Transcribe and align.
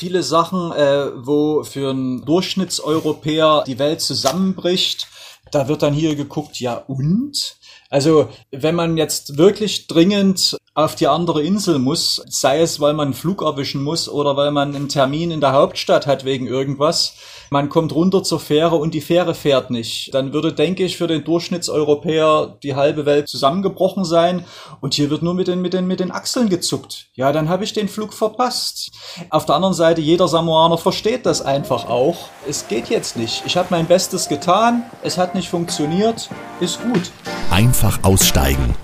viele 0.00 0.22
Sachen, 0.22 0.72
äh, 0.72 1.10
wo 1.14 1.62
für 1.62 1.90
einen 1.90 2.24
Durchschnittseuropäer 2.24 3.64
die 3.66 3.78
Welt 3.78 4.00
zusammenbricht. 4.00 5.06
Da 5.52 5.68
wird 5.68 5.82
dann 5.82 5.92
hier 5.92 6.16
geguckt, 6.16 6.58
ja 6.58 6.74
und? 6.74 7.58
Also, 7.90 8.30
wenn 8.50 8.74
man 8.74 8.96
jetzt 8.96 9.36
wirklich 9.36 9.88
dringend 9.88 10.56
auf 10.74 10.94
die 10.94 11.08
andere 11.08 11.42
Insel 11.42 11.80
muss, 11.80 12.22
sei 12.28 12.60
es, 12.60 12.78
weil 12.80 12.92
man 12.92 13.08
einen 13.08 13.14
Flug 13.14 13.42
erwischen 13.42 13.82
muss 13.82 14.08
oder 14.08 14.36
weil 14.36 14.52
man 14.52 14.74
einen 14.74 14.88
Termin 14.88 15.32
in 15.32 15.40
der 15.40 15.52
Hauptstadt 15.52 16.06
hat 16.06 16.24
wegen 16.24 16.46
irgendwas, 16.46 17.14
man 17.50 17.68
kommt 17.68 17.92
runter 17.92 18.22
zur 18.22 18.38
Fähre 18.38 18.76
und 18.76 18.94
die 18.94 19.00
Fähre 19.00 19.34
fährt 19.34 19.70
nicht, 19.70 20.14
dann 20.14 20.32
würde, 20.32 20.52
denke 20.52 20.84
ich, 20.84 20.96
für 20.96 21.08
den 21.08 21.24
Durchschnittseuropäer 21.24 22.58
die 22.62 22.76
halbe 22.76 23.04
Welt 23.04 23.28
zusammengebrochen 23.28 24.04
sein 24.04 24.44
und 24.80 24.94
hier 24.94 25.10
wird 25.10 25.22
nur 25.22 25.34
mit 25.34 25.48
den, 25.48 25.60
mit 25.60 25.74
den, 25.74 25.88
mit 25.88 25.98
den 25.98 26.12
Achseln 26.12 26.48
gezuckt. 26.48 27.08
Ja, 27.14 27.32
dann 27.32 27.48
habe 27.48 27.64
ich 27.64 27.72
den 27.72 27.88
Flug 27.88 28.14
verpasst. 28.14 28.92
Auf 29.30 29.46
der 29.46 29.56
anderen 29.56 29.74
Seite, 29.74 30.00
jeder 30.00 30.28
Samoaner 30.28 30.78
versteht 30.78 31.26
das 31.26 31.42
einfach 31.42 31.88
auch. 31.88 32.28
Es 32.48 32.68
geht 32.68 32.88
jetzt 32.88 33.16
nicht. 33.16 33.42
Ich 33.44 33.56
habe 33.56 33.68
mein 33.70 33.86
Bestes 33.86 34.28
getan, 34.28 34.84
es 35.02 35.18
hat 35.18 35.34
nicht 35.34 35.48
funktioniert, 35.48 36.30
ist 36.60 36.80
gut. 36.80 37.10
Einfach 37.50 37.98
aussteigen. 38.04 38.76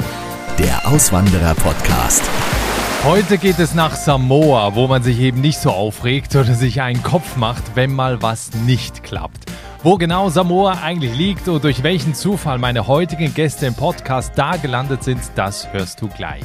Der 0.59 0.89
Auswanderer-Podcast. 0.89 2.25
Heute 3.05 3.37
geht 3.37 3.59
es 3.59 3.75
nach 3.75 3.95
Samoa, 3.95 4.75
wo 4.75 4.87
man 4.87 5.03
sich 5.03 5.21
eben 5.21 5.43
nicht 5.43 5.59
so 5.61 5.69
aufregt 5.69 6.35
oder 6.35 6.55
sich 6.55 6.81
einen 6.81 7.03
Kopf 7.03 7.37
macht, 7.37 7.63
wenn 7.75 7.93
mal 7.93 8.23
was 8.23 8.55
nicht 8.55 9.03
klappt. 9.03 9.51
Wo 9.83 9.99
genau 9.99 10.31
Samoa 10.31 10.79
eigentlich 10.83 11.15
liegt 11.15 11.49
und 11.49 11.63
durch 11.63 11.83
welchen 11.83 12.15
Zufall 12.15 12.57
meine 12.57 12.87
heutigen 12.87 13.35
Gäste 13.35 13.67
im 13.67 13.75
Podcast 13.75 14.33
da 14.37 14.57
gelandet 14.57 15.05
sind, 15.05 15.21
das 15.35 15.71
hörst 15.75 16.01
du 16.01 16.09
gleich. 16.09 16.45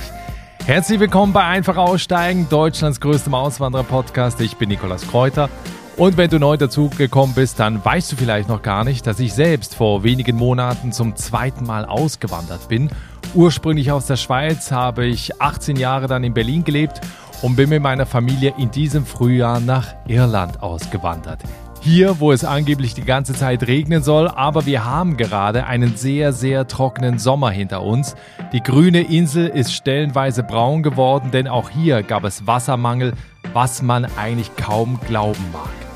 Herzlich 0.65 0.99
willkommen 0.99 1.31
bei 1.31 1.45
Einfach 1.45 1.77
Aussteigen, 1.77 2.49
Deutschlands 2.49 2.99
größtem 2.99 3.33
Auswanderer-Podcast. 3.33 4.41
Ich 4.41 4.57
bin 4.57 4.67
Nikolas 4.67 5.07
Kräuter. 5.07 5.49
Und 5.95 6.17
wenn 6.17 6.29
du 6.29 6.37
neu 6.37 6.57
dazugekommen 6.57 7.33
bist, 7.33 7.61
dann 7.61 7.83
weißt 7.83 8.11
du 8.11 8.15
vielleicht 8.17 8.49
noch 8.49 8.61
gar 8.61 8.83
nicht, 8.83 9.07
dass 9.07 9.21
ich 9.21 9.33
selbst 9.33 9.75
vor 9.75 10.03
wenigen 10.03 10.35
Monaten 10.35 10.91
zum 10.91 11.15
zweiten 11.15 11.65
Mal 11.65 11.85
ausgewandert 11.85 12.67
bin 12.67 12.89
Ursprünglich 13.33 13.93
aus 13.93 14.07
der 14.07 14.17
Schweiz 14.17 14.71
habe 14.71 15.05
ich 15.05 15.41
18 15.41 15.77
Jahre 15.77 16.07
dann 16.07 16.25
in 16.25 16.33
Berlin 16.33 16.65
gelebt 16.65 16.99
und 17.41 17.55
bin 17.55 17.69
mit 17.69 17.81
meiner 17.81 18.05
Familie 18.05 18.53
in 18.57 18.71
diesem 18.71 19.05
Frühjahr 19.05 19.61
nach 19.61 19.95
Irland 20.05 20.61
ausgewandert. 20.61 21.39
Hier, 21.79 22.19
wo 22.19 22.33
es 22.33 22.43
angeblich 22.43 22.93
die 22.93 23.05
ganze 23.05 23.33
Zeit 23.33 23.65
regnen 23.67 24.03
soll, 24.03 24.27
aber 24.27 24.65
wir 24.65 24.83
haben 24.83 25.15
gerade 25.15 25.65
einen 25.65 25.95
sehr, 25.95 26.33
sehr 26.33 26.67
trockenen 26.67 27.19
Sommer 27.19 27.51
hinter 27.51 27.83
uns. 27.83 28.15
Die 28.51 28.61
grüne 28.61 29.01
Insel 29.01 29.47
ist 29.47 29.73
stellenweise 29.73 30.43
braun 30.43 30.83
geworden, 30.83 31.31
denn 31.31 31.47
auch 31.47 31.69
hier 31.69 32.03
gab 32.03 32.25
es 32.25 32.45
Wassermangel, 32.45 33.13
was 33.53 33.81
man 33.81 34.05
eigentlich 34.17 34.53
kaum 34.57 34.99
glauben 35.07 35.45
mag. 35.53 35.90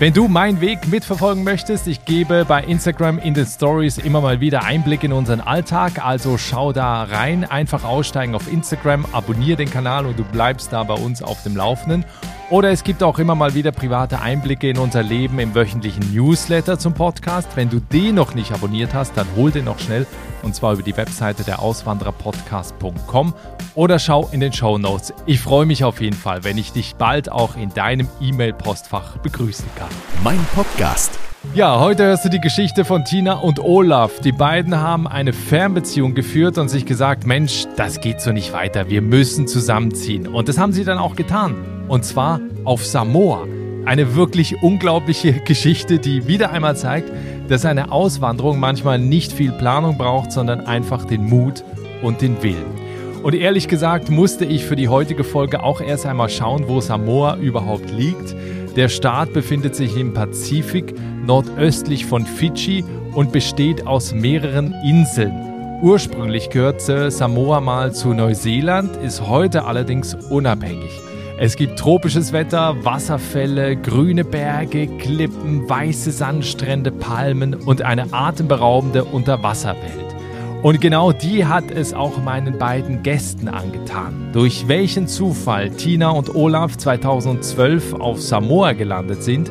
Wenn 0.00 0.14
du 0.14 0.28
meinen 0.28 0.62
Weg 0.62 0.88
mitverfolgen 0.88 1.44
möchtest, 1.44 1.86
ich 1.86 2.06
gebe 2.06 2.46
bei 2.46 2.64
Instagram 2.64 3.18
in 3.18 3.34
den 3.34 3.44
Stories 3.44 3.98
immer 3.98 4.22
mal 4.22 4.40
wieder 4.40 4.64
Einblick 4.64 5.04
in 5.04 5.12
unseren 5.12 5.42
Alltag, 5.42 6.02
also 6.02 6.38
schau 6.38 6.72
da 6.72 7.02
rein, 7.02 7.44
einfach 7.44 7.84
aussteigen 7.84 8.34
auf 8.34 8.50
Instagram, 8.50 9.04
abonniere 9.12 9.58
den 9.58 9.70
Kanal 9.70 10.06
und 10.06 10.18
du 10.18 10.24
bleibst 10.24 10.72
da 10.72 10.84
bei 10.84 10.94
uns 10.94 11.22
auf 11.22 11.42
dem 11.42 11.54
Laufenden. 11.54 12.06
Oder 12.48 12.70
es 12.70 12.82
gibt 12.82 13.02
auch 13.02 13.18
immer 13.18 13.34
mal 13.34 13.52
wieder 13.52 13.72
private 13.72 14.22
Einblicke 14.22 14.70
in 14.70 14.78
unser 14.78 15.02
Leben 15.02 15.38
im 15.38 15.54
wöchentlichen 15.54 16.14
Newsletter 16.14 16.78
zum 16.78 16.94
Podcast. 16.94 17.48
Wenn 17.54 17.68
du 17.68 17.78
den 17.78 18.14
noch 18.14 18.34
nicht 18.34 18.52
abonniert 18.52 18.94
hast, 18.94 19.18
dann 19.18 19.26
hol 19.36 19.50
den 19.50 19.66
noch 19.66 19.80
schnell 19.80 20.06
und 20.42 20.54
zwar 20.54 20.74
über 20.74 20.82
die 20.82 20.96
Webseite 20.96 21.44
der 21.44 21.60
Auswandererpodcast.com 21.60 23.34
oder 23.74 23.98
schau 23.98 24.28
in 24.32 24.40
den 24.40 24.52
Show 24.52 24.78
Notes. 24.78 25.12
Ich 25.26 25.40
freue 25.40 25.66
mich 25.66 25.84
auf 25.84 26.00
jeden 26.00 26.16
Fall, 26.16 26.44
wenn 26.44 26.58
ich 26.58 26.72
dich 26.72 26.94
bald 26.96 27.30
auch 27.30 27.56
in 27.56 27.70
deinem 27.70 28.08
E-Mail-Postfach 28.20 29.18
begrüßen 29.18 29.66
kann. 29.76 29.90
Mein 30.22 30.44
Podcast. 30.54 31.18
Ja, 31.54 31.80
heute 31.80 32.04
hörst 32.04 32.26
du 32.26 32.28
die 32.28 32.40
Geschichte 32.40 32.84
von 32.84 33.04
Tina 33.04 33.32
und 33.32 33.60
Olaf. 33.60 34.20
Die 34.20 34.30
beiden 34.30 34.76
haben 34.76 35.08
eine 35.08 35.32
Fernbeziehung 35.32 36.14
geführt 36.14 36.58
und 36.58 36.68
sich 36.68 36.84
gesagt, 36.84 37.26
Mensch, 37.26 37.64
das 37.76 38.00
geht 38.00 38.20
so 38.20 38.30
nicht 38.30 38.52
weiter, 38.52 38.90
wir 38.90 39.00
müssen 39.00 39.48
zusammenziehen. 39.48 40.28
Und 40.28 40.48
das 40.48 40.58
haben 40.58 40.72
sie 40.72 40.84
dann 40.84 40.98
auch 40.98 41.16
getan. 41.16 41.56
Und 41.88 42.04
zwar 42.04 42.40
auf 42.64 42.84
Samoa. 42.84 43.46
Eine 43.86 44.14
wirklich 44.14 44.62
unglaubliche 44.62 45.32
Geschichte, 45.44 45.98
die 45.98 46.26
wieder 46.26 46.50
einmal 46.50 46.76
zeigt, 46.76 47.10
dass 47.50 47.66
eine 47.66 47.90
Auswanderung 47.90 48.60
manchmal 48.60 49.00
nicht 49.00 49.32
viel 49.32 49.50
Planung 49.50 49.98
braucht, 49.98 50.30
sondern 50.30 50.60
einfach 50.60 51.04
den 51.04 51.24
Mut 51.26 51.64
und 52.00 52.22
den 52.22 52.42
Willen. 52.42 52.78
Und 53.24 53.34
ehrlich 53.34 53.68
gesagt 53.68 54.08
musste 54.08 54.44
ich 54.44 54.64
für 54.64 54.76
die 54.76 54.88
heutige 54.88 55.24
Folge 55.24 55.62
auch 55.62 55.80
erst 55.80 56.06
einmal 56.06 56.30
schauen, 56.30 56.68
wo 56.68 56.80
Samoa 56.80 57.36
überhaupt 57.36 57.90
liegt. 57.90 58.34
Der 58.76 58.88
Staat 58.88 59.32
befindet 59.32 59.74
sich 59.74 59.96
im 59.96 60.14
Pazifik, 60.14 60.94
nordöstlich 61.26 62.06
von 62.06 62.24
Fidschi 62.24 62.84
und 63.14 63.32
besteht 63.32 63.86
aus 63.86 64.14
mehreren 64.14 64.72
Inseln. 64.84 65.34
Ursprünglich 65.82 66.50
gehörte 66.50 67.10
Samoa 67.10 67.60
mal 67.60 67.92
zu 67.92 68.14
Neuseeland, 68.14 68.96
ist 68.96 69.26
heute 69.26 69.64
allerdings 69.64 70.14
unabhängig. 70.14 71.09
Es 71.42 71.56
gibt 71.56 71.78
tropisches 71.78 72.34
Wetter, 72.34 72.84
Wasserfälle, 72.84 73.74
grüne 73.74 74.24
Berge, 74.24 74.86
Klippen, 74.98 75.66
weiße 75.66 76.10
Sandstrände, 76.10 76.92
Palmen 76.92 77.54
und 77.54 77.80
eine 77.80 78.12
atemberaubende 78.12 79.04
Unterwasserwelt. 79.04 80.14
Und 80.62 80.82
genau 80.82 81.12
die 81.12 81.46
hat 81.46 81.70
es 81.70 81.94
auch 81.94 82.22
meinen 82.22 82.58
beiden 82.58 83.02
Gästen 83.02 83.48
angetan. 83.48 84.28
Durch 84.34 84.68
welchen 84.68 85.06
Zufall 85.08 85.70
Tina 85.70 86.10
und 86.10 86.34
Olaf 86.34 86.76
2012 86.76 87.94
auf 87.94 88.20
Samoa 88.20 88.74
gelandet 88.74 89.22
sind, 89.22 89.50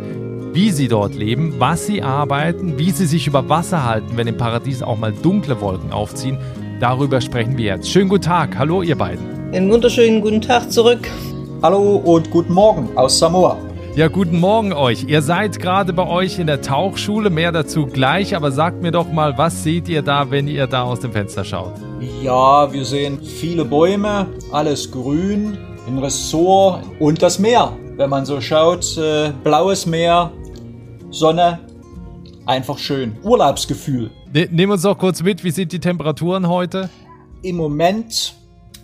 wie 0.53 0.69
sie 0.69 0.89
dort 0.89 1.15
leben, 1.15 1.55
was 1.57 1.87
sie 1.87 2.03
arbeiten, 2.03 2.77
wie 2.77 2.91
sie 2.91 3.07
sich 3.07 3.25
über 3.25 3.49
Wasser 3.49 3.83
halten, 3.83 4.15
wenn 4.15 4.27
im 4.27 4.37
Paradies 4.37 4.83
auch 4.83 4.99
mal 4.99 5.11
dunkle 5.11 5.59
Wolken 5.59 5.91
aufziehen, 5.91 6.37
darüber 6.79 7.19
sprechen 7.19 7.57
wir 7.57 7.65
jetzt. 7.65 7.89
Schönen 7.89 8.09
guten 8.09 8.25
Tag, 8.25 8.59
hallo 8.59 8.83
ihr 8.83 8.95
beiden. 8.95 9.25
Einen 9.51 9.71
wunderschönen 9.71 10.21
guten 10.21 10.41
Tag 10.41 10.71
zurück. 10.71 11.09
Hallo 11.61 11.97
und 11.97 12.31
guten 12.31 12.53
Morgen 12.53 12.97
aus 12.97 13.19
Samoa. 13.19 13.57
Ja, 13.93 14.07
guten 14.07 14.39
Morgen 14.39 14.71
euch. 14.71 15.03
Ihr 15.09 15.21
seid 15.21 15.59
gerade 15.59 15.91
bei 15.91 16.07
euch 16.07 16.39
in 16.39 16.47
der 16.47 16.61
Tauchschule, 16.61 17.29
mehr 17.29 17.51
dazu 17.51 17.85
gleich, 17.85 18.33
aber 18.33 18.53
sagt 18.53 18.81
mir 18.81 18.91
doch 18.91 19.11
mal, 19.11 19.37
was 19.37 19.61
seht 19.61 19.89
ihr 19.89 20.01
da, 20.01 20.31
wenn 20.31 20.47
ihr 20.47 20.67
da 20.67 20.83
aus 20.83 21.01
dem 21.01 21.11
Fenster 21.11 21.43
schaut? 21.43 21.73
Ja, 22.23 22.71
wir 22.71 22.85
sehen 22.85 23.21
viele 23.21 23.65
Bäume, 23.65 24.27
alles 24.53 24.89
grün, 24.89 25.57
ein 25.85 25.97
Ressort 25.97 26.81
und 26.97 27.21
das 27.21 27.39
Meer. 27.39 27.73
Wenn 27.97 28.09
man 28.09 28.25
so 28.25 28.39
schaut, 28.39 28.97
äh, 28.97 29.33
blaues 29.43 29.85
Meer, 29.85 30.31
Sonne, 31.09 31.59
einfach 32.45 32.77
schön. 32.77 33.17
Urlaubsgefühl. 33.21 34.11
Ne, 34.33 34.47
nehmen 34.49 34.71
uns 34.71 34.83
doch 34.83 34.97
kurz 34.97 35.21
mit, 35.21 35.43
wie 35.43 35.51
sind 35.51 35.73
die 35.73 35.79
Temperaturen 35.79 36.47
heute? 36.47 36.89
Im 37.41 37.57
Moment 37.57 38.38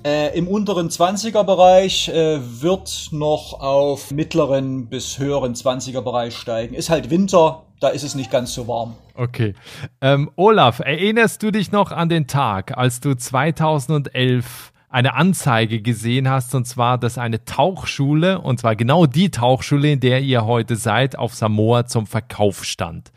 äh, 0.05 0.37
Im 0.37 0.47
unteren 0.47 0.89
20er 0.89 1.43
Bereich 1.43 2.09
äh, 2.09 2.39
wird 2.39 3.09
noch 3.11 3.59
auf 3.59 4.11
mittleren 4.11 4.87
bis 4.87 5.17
höheren 5.17 5.55
20er 5.55 6.01
Bereich 6.01 6.35
steigen. 6.35 6.75
Ist 6.75 6.91
halt 6.91 7.09
Winter, 7.09 7.63
da 7.79 7.87
ist 7.87 8.03
es 8.03 8.13
nicht 8.13 8.29
ganz 8.29 8.53
so 8.53 8.67
warm. 8.67 8.95
Okay. 9.15 9.55
Ähm, 10.01 10.29
Olaf, 10.35 10.79
erinnerst 10.79 11.41
du 11.41 11.49
dich 11.49 11.71
noch 11.71 11.91
an 11.91 12.09
den 12.09 12.27
Tag, 12.27 12.77
als 12.77 12.99
du 12.99 13.15
2011 13.15 14.71
eine 14.89 15.15
Anzeige 15.15 15.81
gesehen 15.81 16.29
hast, 16.29 16.53
und 16.53 16.65
zwar, 16.65 16.99
dass 16.99 17.17
eine 17.17 17.43
Tauchschule, 17.43 18.39
und 18.39 18.59
zwar 18.59 18.75
genau 18.75 19.07
die 19.07 19.31
Tauchschule, 19.31 19.91
in 19.91 19.99
der 19.99 20.21
ihr 20.21 20.45
heute 20.45 20.75
seid, 20.75 21.17
auf 21.17 21.33
Samoa 21.33 21.87
zum 21.87 22.05
Verkauf 22.05 22.63
stand? 22.63 23.11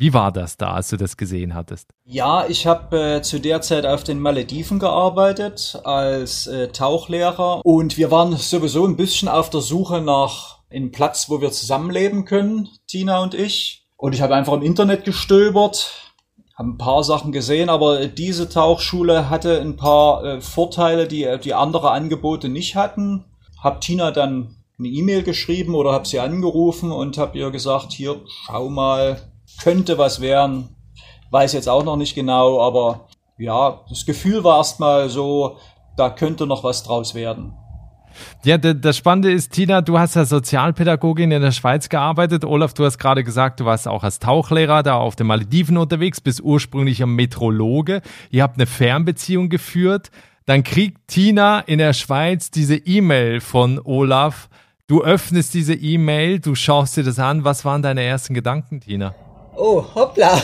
Wie 0.00 0.14
war 0.14 0.32
das 0.32 0.56
da, 0.56 0.72
als 0.72 0.88
du 0.88 0.96
das 0.96 1.18
gesehen 1.18 1.54
hattest? 1.54 1.90
Ja, 2.06 2.46
ich 2.48 2.66
habe 2.66 3.16
äh, 3.16 3.20
zu 3.20 3.38
der 3.38 3.60
Zeit 3.60 3.84
auf 3.84 4.02
den 4.02 4.18
Malediven 4.18 4.78
gearbeitet 4.78 5.78
als 5.84 6.46
äh, 6.46 6.68
Tauchlehrer 6.68 7.60
und 7.66 7.98
wir 7.98 8.10
waren 8.10 8.34
sowieso 8.34 8.86
ein 8.86 8.96
bisschen 8.96 9.28
auf 9.28 9.50
der 9.50 9.60
Suche 9.60 10.00
nach 10.00 10.60
einem 10.70 10.90
Platz, 10.90 11.28
wo 11.28 11.42
wir 11.42 11.52
zusammenleben 11.52 12.24
können, 12.24 12.70
Tina 12.86 13.22
und 13.22 13.34
ich. 13.34 13.84
Und 13.98 14.14
ich 14.14 14.22
habe 14.22 14.34
einfach 14.34 14.54
im 14.54 14.62
Internet 14.62 15.04
gestöbert, 15.04 15.92
habe 16.56 16.70
ein 16.70 16.78
paar 16.78 17.04
Sachen 17.04 17.30
gesehen, 17.30 17.68
aber 17.68 18.06
diese 18.06 18.48
Tauchschule 18.48 19.28
hatte 19.28 19.60
ein 19.60 19.76
paar 19.76 20.24
äh, 20.24 20.40
Vorteile, 20.40 21.08
die 21.08 21.28
die 21.44 21.52
andere 21.52 21.90
Angebote 21.90 22.48
nicht 22.48 22.74
hatten. 22.74 23.26
Hab 23.62 23.82
Tina 23.82 24.12
dann 24.12 24.56
eine 24.78 24.88
E-Mail 24.88 25.24
geschrieben 25.24 25.74
oder 25.74 25.92
habe 25.92 26.08
sie 26.08 26.20
angerufen 26.20 26.90
und 26.90 27.18
habe 27.18 27.36
ihr 27.36 27.50
gesagt, 27.50 27.92
hier, 27.92 28.22
schau 28.46 28.70
mal, 28.70 29.29
könnte 29.62 29.98
was 29.98 30.20
werden. 30.20 30.76
Weiß 31.30 31.52
jetzt 31.52 31.68
auch 31.68 31.84
noch 31.84 31.96
nicht 31.96 32.14
genau, 32.14 32.60
aber 32.60 33.06
ja, 33.38 33.80
das 33.88 34.04
Gefühl 34.04 34.42
war 34.44 34.58
erstmal 34.58 35.08
so, 35.08 35.58
da 35.96 36.10
könnte 36.10 36.46
noch 36.46 36.64
was 36.64 36.82
draus 36.82 37.14
werden. 37.14 37.54
Ja, 38.42 38.58
das 38.58 38.96
Spannende 38.96 39.30
ist, 39.30 39.52
Tina, 39.52 39.82
du 39.82 39.98
hast 39.98 40.16
ja 40.16 40.24
Sozialpädagogin 40.24 41.30
in 41.30 41.42
der 41.42 41.52
Schweiz 41.52 41.88
gearbeitet. 41.88 42.44
Olaf, 42.44 42.74
du 42.74 42.84
hast 42.84 42.98
gerade 42.98 43.22
gesagt, 43.22 43.60
du 43.60 43.64
warst 43.66 43.86
auch 43.86 44.02
als 44.02 44.18
Tauchlehrer 44.18 44.82
da 44.82 44.96
auf 44.96 45.14
den 45.14 45.28
Malediven 45.28 45.76
unterwegs, 45.76 46.20
bist 46.20 46.42
ursprünglich 46.42 47.02
ein 47.02 47.10
Metrologe. 47.10 48.02
Ihr 48.30 48.42
habt 48.42 48.56
eine 48.56 48.66
Fernbeziehung 48.66 49.48
geführt. 49.48 50.10
Dann 50.46 50.64
kriegt 50.64 51.06
Tina 51.06 51.60
in 51.60 51.78
der 51.78 51.92
Schweiz 51.92 52.50
diese 52.50 52.76
E-Mail 52.76 53.40
von 53.40 53.80
Olaf, 53.82 54.48
Du 54.90 55.04
öffnest 55.04 55.54
diese 55.54 55.74
E-Mail, 55.74 56.40
du 56.40 56.56
schaust 56.56 56.96
dir 56.96 57.04
das 57.04 57.20
an. 57.20 57.44
Was 57.44 57.64
waren 57.64 57.80
deine 57.80 58.02
ersten 58.02 58.34
Gedanken, 58.34 58.80
Tina? 58.80 59.14
Oh, 59.62 59.84
hoppla. 59.94 60.40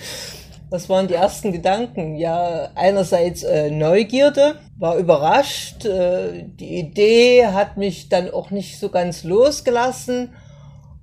Was 0.68 0.90
waren 0.90 1.08
die 1.08 1.14
ersten 1.14 1.52
Gedanken? 1.52 2.16
Ja, 2.16 2.68
einerseits 2.74 3.44
äh, 3.44 3.70
Neugierde, 3.70 4.56
war 4.78 4.98
überrascht. 4.98 5.86
Äh, 5.86 6.44
die 6.60 6.76
Idee 6.78 7.46
hat 7.46 7.78
mich 7.78 8.10
dann 8.10 8.30
auch 8.30 8.50
nicht 8.50 8.78
so 8.78 8.90
ganz 8.90 9.24
losgelassen. 9.24 10.34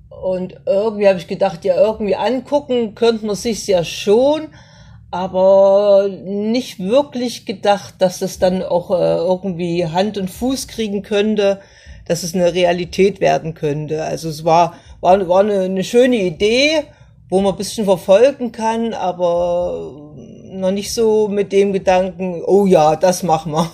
Und 0.10 0.62
irgendwie 0.68 1.08
habe 1.08 1.18
ich 1.18 1.26
gedacht, 1.26 1.66
ja, 1.66 1.76
irgendwie 1.76 2.16
angucken 2.16 2.94
könnte 2.94 3.26
man 3.26 3.36
sich 3.36 3.66
ja 3.66 3.84
schon, 3.84 4.50
aber 5.10 6.08
nicht 6.08 6.78
wirklich 6.78 7.48
gedacht, 7.48 7.96
dass 7.98 8.20
das 8.20 8.38
dann 8.38 8.62
auch 8.62 8.92
äh, 8.92 9.16
irgendwie 9.16 9.88
Hand 9.88 10.20
und 10.20 10.30
Fuß 10.30 10.68
kriegen 10.68 11.02
könnte, 11.02 11.62
dass 12.06 12.22
es 12.22 12.36
eine 12.36 12.54
Realität 12.54 13.22
werden 13.22 13.56
könnte. 13.56 14.04
Also 14.04 14.30
es 14.30 14.46
war, 14.46 14.76
war, 15.02 15.28
war 15.28 15.40
eine, 15.40 15.62
eine 15.62 15.84
schöne 15.84 16.18
Idee 16.18 16.84
wo 17.30 17.42
man 17.42 17.54
ein 17.54 17.58
bisschen 17.58 17.86
verfolgen 17.86 18.52
kann, 18.52 18.94
aber 18.94 20.14
noch 20.52 20.72
nicht 20.72 20.94
so 20.94 21.28
mit 21.28 21.52
dem 21.52 21.74
Gedanken, 21.74 22.42
oh 22.46 22.66
ja, 22.66 22.96
das 22.96 23.24
machen 23.24 23.52
wir. 23.54 23.70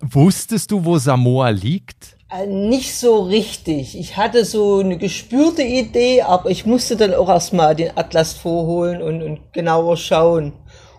Wusstest 0.00 0.70
du, 0.70 0.84
wo 0.84 0.96
Samoa 0.98 1.48
liegt? 1.48 2.16
Äh, 2.30 2.46
nicht 2.46 2.96
so 2.96 3.22
richtig. 3.22 3.98
Ich 3.98 4.16
hatte 4.16 4.44
so 4.44 4.78
eine 4.78 4.96
gespürte 4.96 5.62
Idee, 5.62 6.22
aber 6.22 6.50
ich 6.50 6.66
musste 6.66 6.96
dann 6.96 7.14
auch 7.14 7.28
erstmal 7.28 7.74
den 7.74 7.96
Atlas 7.96 8.32
vorholen 8.32 9.02
und, 9.02 9.22
und 9.22 9.52
genauer 9.52 9.96
schauen, 9.96 10.52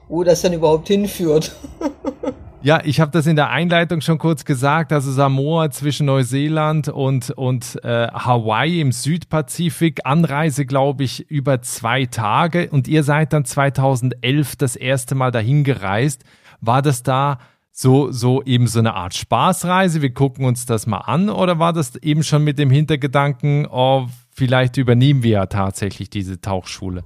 wo 0.10 0.24
das 0.24 0.42
dann 0.42 0.54
überhaupt 0.54 0.88
hinführt. 0.88 1.56
Ja, 2.66 2.82
ich 2.84 3.00
habe 3.00 3.12
das 3.12 3.28
in 3.28 3.36
der 3.36 3.52
Einleitung 3.52 4.02
schon 4.02 4.18
kurz 4.18 4.44
gesagt. 4.44 4.92
Also 4.92 5.12
Samoa 5.12 5.70
zwischen 5.70 6.08
Neuseeland 6.08 6.90
und, 6.90 7.30
und 7.30 7.78
äh, 7.84 8.08
Hawaii 8.08 8.82
im 8.82 8.92
Südpazifik. 8.92 10.00
Anreise, 10.04 10.66
glaube 10.66 11.04
ich, 11.04 11.30
über 11.30 11.62
zwei 11.62 12.08
Tage. 12.08 12.72
Und 12.72 12.88
ihr 12.88 13.04
seid 13.04 13.34
dann 13.34 13.46
2011 13.46 14.56
das 14.56 14.76
erste 14.76 15.14
Mal 15.14 15.30
dahin 15.30 15.64
gereist. 15.64 16.24
War 16.60 16.82
das 16.82 17.04
da 17.04 17.38
so, 17.72 18.12
so 18.12 18.42
eben 18.42 18.66
so 18.66 18.80
eine 18.80 18.96
Art 18.96 19.14
Spaßreise? 19.14 20.02
Wir 20.02 20.16
gucken 20.16 20.46
uns 20.46 20.66
das 20.66 20.88
mal 20.88 21.02
an. 21.02 21.30
Oder 21.30 21.60
war 21.60 21.72
das 21.72 21.96
eben 21.98 22.24
schon 22.24 22.44
mit 22.44 22.58
dem 22.58 22.72
Hintergedanken, 22.72 23.68
oh, 23.70 24.08
vielleicht 24.32 24.78
übernehmen 24.78 25.22
wir 25.22 25.30
ja 25.30 25.46
tatsächlich 25.46 26.10
diese 26.10 26.42
Tauchschule? 26.42 27.04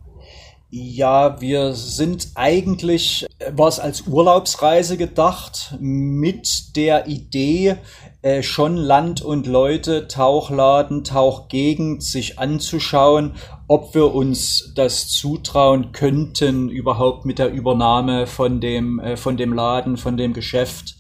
Ja, 0.72 1.42
wir 1.42 1.74
sind 1.74 2.28
eigentlich, 2.36 3.26
war 3.54 3.70
es 3.70 3.80
als 3.80 4.02
Urlaubsreise 4.02 4.98
gedacht, 4.98 5.76
mit 5.80 6.76
der 6.76 7.08
Idee, 7.08 7.78
äh, 8.22 8.44
schon 8.44 8.78
Land 8.78 9.24
und 9.24 9.48
Leute, 9.48 10.08
Tauchladen, 10.08 11.04
Tauchgegend 11.04 12.04
sich 12.04 12.38
anzuschauen, 12.38 13.34
ob 13.68 13.96
wir 13.96 14.14
uns 14.14 14.72
das 14.76 15.08
zutrauen 15.08 15.92
könnten, 15.92 16.70
überhaupt 16.70 17.26
mit 17.26 17.40
der 17.40 17.52
Übernahme 17.52 18.28
von 18.28 18.62
dem, 18.62 19.00
äh, 19.00 19.18
von 19.18 19.38
dem 19.38 19.54
Laden, 19.54 19.98
von 19.98 20.18
dem 20.18 20.34
Geschäft. 20.34 20.98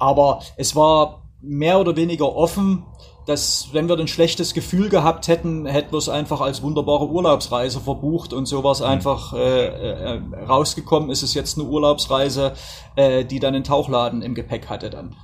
Aber 0.00 0.42
es 0.56 0.74
war 0.74 1.22
mehr 1.40 1.78
oder 1.78 1.94
weniger 1.94 2.34
offen 2.34 2.86
dass 3.26 3.68
wenn 3.72 3.88
wir 3.88 3.98
ein 3.98 4.08
schlechtes 4.08 4.54
Gefühl 4.54 4.88
gehabt 4.88 5.28
hätten, 5.28 5.66
hätten 5.66 5.92
wir 5.92 5.98
es 5.98 6.08
einfach 6.08 6.40
als 6.40 6.62
wunderbare 6.62 7.08
Urlaubsreise 7.08 7.80
verbucht 7.80 8.32
und 8.32 8.46
sowas 8.46 8.80
mhm. 8.80 8.86
einfach 8.86 9.32
äh, 9.32 9.66
äh, 9.66 10.20
rausgekommen 10.48 11.10
ist 11.10 11.22
es 11.22 11.34
jetzt 11.34 11.58
eine 11.58 11.68
Urlaubsreise, 11.68 12.52
äh, 12.96 13.24
die 13.24 13.38
dann 13.38 13.54
einen 13.54 13.64
Tauchladen 13.64 14.22
im 14.22 14.34
Gepäck 14.34 14.68
hatte 14.68 14.90
dann. 14.90 15.14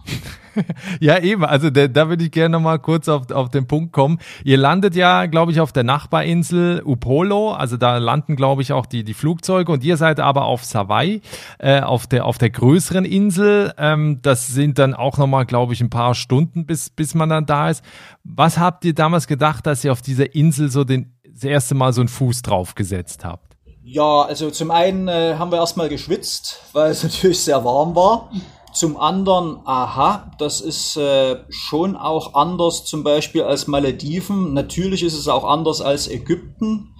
ja, 1.00 1.18
eben, 1.18 1.44
also 1.44 1.70
da, 1.70 1.88
da 1.88 2.08
würde 2.08 2.24
ich 2.24 2.30
gerne 2.30 2.52
nochmal 2.52 2.78
kurz 2.78 3.08
auf, 3.08 3.30
auf 3.30 3.48
den 3.50 3.66
Punkt 3.66 3.92
kommen. 3.92 4.18
Ihr 4.44 4.56
landet 4.56 4.94
ja, 4.94 5.26
glaube 5.26 5.52
ich, 5.52 5.60
auf 5.60 5.72
der 5.72 5.84
Nachbarinsel 5.84 6.82
Upolo, 6.84 7.52
also 7.52 7.76
da 7.76 7.98
landen, 7.98 8.36
glaube 8.36 8.62
ich, 8.62 8.72
auch 8.72 8.86
die, 8.86 9.04
die 9.04 9.14
Flugzeuge 9.14 9.72
und 9.72 9.84
ihr 9.84 9.96
seid 9.96 10.20
aber 10.20 10.44
auf 10.44 10.64
Savai, 10.64 11.20
äh, 11.58 11.80
auf, 11.80 12.06
der, 12.06 12.24
auf 12.24 12.38
der 12.38 12.50
größeren 12.50 13.04
Insel. 13.04 13.72
Ähm, 13.78 14.20
das 14.22 14.46
sind 14.48 14.78
dann 14.78 14.94
auch 14.94 15.18
nochmal, 15.18 15.46
glaube 15.46 15.72
ich, 15.72 15.80
ein 15.80 15.90
paar 15.90 16.14
Stunden, 16.14 16.66
bis, 16.66 16.90
bis 16.90 17.14
man 17.14 17.28
dann 17.28 17.46
da 17.46 17.70
ist. 17.70 17.84
Was 18.24 18.58
habt 18.58 18.84
ihr 18.84 18.94
damals 18.94 19.26
gedacht, 19.26 19.66
dass 19.66 19.84
ihr 19.84 19.92
auf 19.92 20.02
dieser 20.02 20.34
Insel 20.34 20.70
so 20.70 20.84
den, 20.84 21.18
das 21.32 21.44
erste 21.44 21.74
Mal 21.74 21.92
so 21.92 22.00
einen 22.00 22.08
Fuß 22.08 22.42
drauf 22.42 22.74
gesetzt 22.74 23.24
habt? 23.24 23.56
Ja, 23.82 24.22
also 24.22 24.50
zum 24.50 24.70
einen 24.70 25.08
äh, 25.08 25.36
haben 25.38 25.50
wir 25.50 25.58
erstmal 25.58 25.88
geschwitzt, 25.88 26.60
weil 26.72 26.90
es 26.90 27.02
natürlich 27.04 27.40
sehr 27.40 27.64
warm 27.64 27.94
war. 27.96 28.30
Zum 28.72 28.98
anderen, 28.98 29.60
aha, 29.64 30.30
das 30.38 30.60
ist 30.60 30.96
äh, 30.96 31.38
schon 31.48 31.96
auch 31.96 32.34
anders 32.34 32.84
zum 32.84 33.02
Beispiel 33.02 33.42
als 33.42 33.66
Malediven. 33.66 34.52
Natürlich 34.52 35.02
ist 35.02 35.14
es 35.14 35.26
auch 35.26 35.44
anders 35.44 35.80
als 35.80 36.06
Ägypten. 36.06 36.94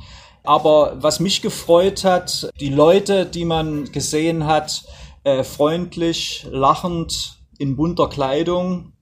Aber 0.45 0.97
was 0.97 1.21
mich 1.21 1.43
gefreut 1.43 2.05
hat, 2.05 2.49
die 2.59 2.71
Leute, 2.71 3.27
die 3.27 3.45
man 3.45 3.93
gesehen 3.93 4.47
hat, 4.47 4.83
äh, 5.25 5.45
freundlich, 5.45 6.47
lachend, 6.51 7.39
in 7.59 7.77
bunter 7.77 8.09
Kleidung, 8.09 8.93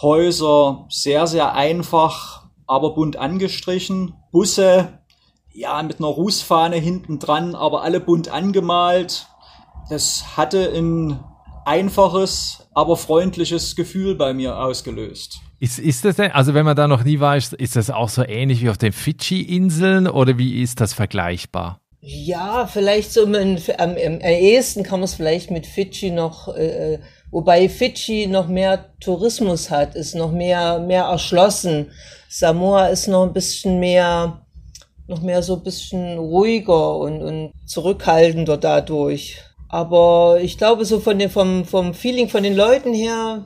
Häuser 0.00 0.86
sehr, 0.88 1.26
sehr 1.26 1.54
einfach, 1.54 2.44
aber 2.66 2.94
bunt 2.94 3.16
angestrichen. 3.16 4.14
Busse, 4.30 5.00
ja, 5.52 5.82
mit 5.82 5.98
einer 5.98 6.08
Rußfahne 6.08 6.76
hinten 6.76 7.18
dran, 7.18 7.54
aber 7.54 7.82
alle 7.82 7.98
bunt 7.98 8.28
angemalt. 8.28 9.26
Das 9.90 10.36
hatte 10.36 10.72
ein 10.72 11.18
einfaches, 11.64 12.68
aber 12.74 12.96
freundliches 12.96 13.74
Gefühl 13.74 14.14
bei 14.14 14.34
mir 14.34 14.58
ausgelöst. 14.58 15.40
Ist, 15.60 15.80
ist 15.80 16.04
das 16.04 16.16
denn, 16.16 16.30
also 16.30 16.54
wenn 16.54 16.64
man 16.64 16.76
da 16.76 16.86
noch 16.86 17.02
nie 17.02 17.18
war, 17.18 17.36
ist, 17.36 17.52
ist 17.54 17.74
das 17.74 17.90
auch 17.90 18.08
so 18.08 18.22
ähnlich 18.22 18.62
wie 18.62 18.70
auf 18.70 18.78
den 18.78 18.92
Fidschi-Inseln 18.92 20.06
oder 20.06 20.38
wie 20.38 20.62
ist 20.62 20.80
das 20.80 20.94
vergleichbar? 20.94 21.80
Ja, 22.00 22.68
vielleicht 22.68 23.12
so 23.12 23.24
am, 23.24 23.34
am, 23.34 23.56
am 23.78 24.20
ehesten 24.20 24.84
kann 24.84 25.00
man 25.00 25.04
es 25.04 25.14
vielleicht 25.14 25.50
mit 25.50 25.66
Fidschi 25.66 26.12
noch 26.12 26.54
äh, 26.54 26.94
äh 26.94 26.98
Wobei 27.30 27.68
Fidschi 27.68 28.26
noch 28.26 28.48
mehr 28.48 28.86
Tourismus 29.00 29.70
hat, 29.70 29.94
ist 29.94 30.14
noch 30.14 30.32
mehr, 30.32 30.78
mehr 30.78 31.04
erschlossen. 31.04 31.90
Samoa 32.28 32.86
ist 32.86 33.06
noch 33.06 33.24
ein 33.24 33.32
bisschen 33.32 33.78
mehr, 33.78 34.46
noch 35.06 35.20
mehr 35.20 35.42
so 35.42 35.56
ein 35.56 35.62
bisschen 35.62 36.18
ruhiger 36.18 36.96
und, 36.96 37.22
und 37.22 37.52
zurückhaltender 37.66 38.56
dadurch. 38.56 39.38
Aber 39.68 40.38
ich 40.40 40.56
glaube, 40.56 40.86
so 40.86 41.00
von 41.00 41.18
dem, 41.18 41.28
vom, 41.28 41.66
vom 41.66 41.92
Feeling 41.92 42.28
von 42.28 42.42
den 42.42 42.56
Leuten 42.56 42.94
her, 42.94 43.44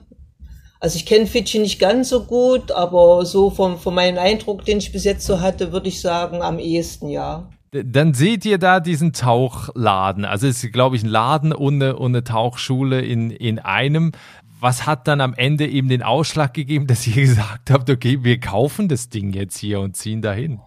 also 0.79 0.97
ich 0.97 1.07
kenne 1.07 1.27
Fidschi 1.27 1.59
nicht 1.59 1.81
ganz 1.81 2.09
so 2.09 2.25
gut, 2.25 2.71
aber 2.71 3.25
so 3.27 3.51
vom, 3.51 3.79
von 3.79 3.95
meinem 3.95 4.19
Eindruck, 4.19 4.65
den 4.65 4.79
ich 4.79 4.93
bis 4.93 5.05
jetzt 5.05 5.27
so 5.27 5.41
hatte, 5.41 5.73
würde 5.73 5.89
ich 5.89 6.01
sagen, 6.01 6.43
am 6.43 6.59
ehesten 6.59 7.09
ja. 7.09 7.51
Dann 7.73 8.13
seht 8.13 8.45
ihr 8.45 8.59
da 8.59 8.81
diesen 8.81 9.15
Tauchladen. 9.15 10.27
Also 10.27 10.47
es 10.47 10.63
ist, 10.63 10.73
glaube 10.73 10.97
ich, 10.97 11.05
ein 11.05 11.09
Laden 11.09 11.55
und 11.55 11.83
eine, 11.83 12.23
Tauchschule 12.23 13.01
in, 13.01 13.31
in 13.31 13.59
einem. 13.59 14.13
Was 14.61 14.87
hat 14.87 15.09
dann 15.09 15.23
am 15.23 15.33
Ende 15.33 15.67
eben 15.67 15.89
den 15.89 16.03
Ausschlag 16.03 16.53
gegeben, 16.53 16.87
dass 16.87 17.07
ihr 17.07 17.15
gesagt 17.27 17.71
habt, 17.71 17.89
okay, 17.89 18.23
wir 18.23 18.39
kaufen 18.41 18.89
das 18.89 19.09
Ding 19.09 19.33
jetzt 19.33 19.57
hier 19.57 19.81
und 19.81 19.97
ziehen 19.97 20.21
dahin? 20.21 20.61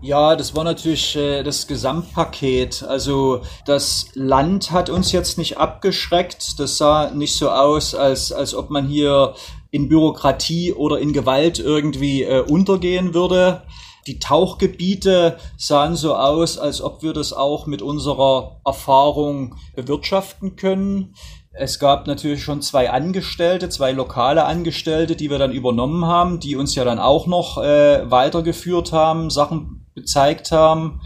Ja, 0.00 0.36
das 0.36 0.54
war 0.54 0.62
natürlich 0.62 1.16
äh, 1.16 1.42
das 1.42 1.66
Gesamtpaket. 1.66 2.84
Also 2.84 3.42
das 3.66 4.10
Land 4.14 4.70
hat 4.70 4.90
uns 4.90 5.10
jetzt 5.10 5.38
nicht 5.38 5.58
abgeschreckt. 5.58 6.60
Das 6.60 6.78
sah 6.78 7.10
nicht 7.10 7.34
so 7.34 7.50
aus, 7.50 7.96
als, 7.96 8.30
als 8.30 8.54
ob 8.54 8.70
man 8.70 8.86
hier 8.86 9.34
in 9.72 9.88
Bürokratie 9.88 10.72
oder 10.72 11.00
in 11.00 11.12
Gewalt 11.12 11.58
irgendwie 11.58 12.22
äh, 12.22 12.40
untergehen 12.40 13.12
würde. 13.12 13.62
Die 14.06 14.18
Tauchgebiete 14.18 15.38
sahen 15.56 15.96
so 15.96 16.14
aus, 16.14 16.58
als 16.58 16.82
ob 16.82 17.02
wir 17.02 17.12
das 17.12 17.32
auch 17.32 17.66
mit 17.66 17.80
unserer 17.80 18.60
Erfahrung 18.64 19.56
bewirtschaften 19.74 20.56
können. 20.56 21.14
Es 21.52 21.78
gab 21.78 22.06
natürlich 22.06 22.42
schon 22.42 22.62
zwei 22.62 22.90
Angestellte, 22.90 23.68
zwei 23.68 23.92
lokale 23.92 24.44
Angestellte, 24.44 25.14
die 25.14 25.30
wir 25.30 25.38
dann 25.38 25.52
übernommen 25.52 26.04
haben, 26.04 26.40
die 26.40 26.56
uns 26.56 26.74
ja 26.74 26.84
dann 26.84 26.98
auch 26.98 27.26
noch 27.26 27.62
äh, 27.62 28.10
weitergeführt 28.10 28.92
haben, 28.92 29.30
Sachen 29.30 29.86
gezeigt 29.94 30.50
haben. 30.50 31.00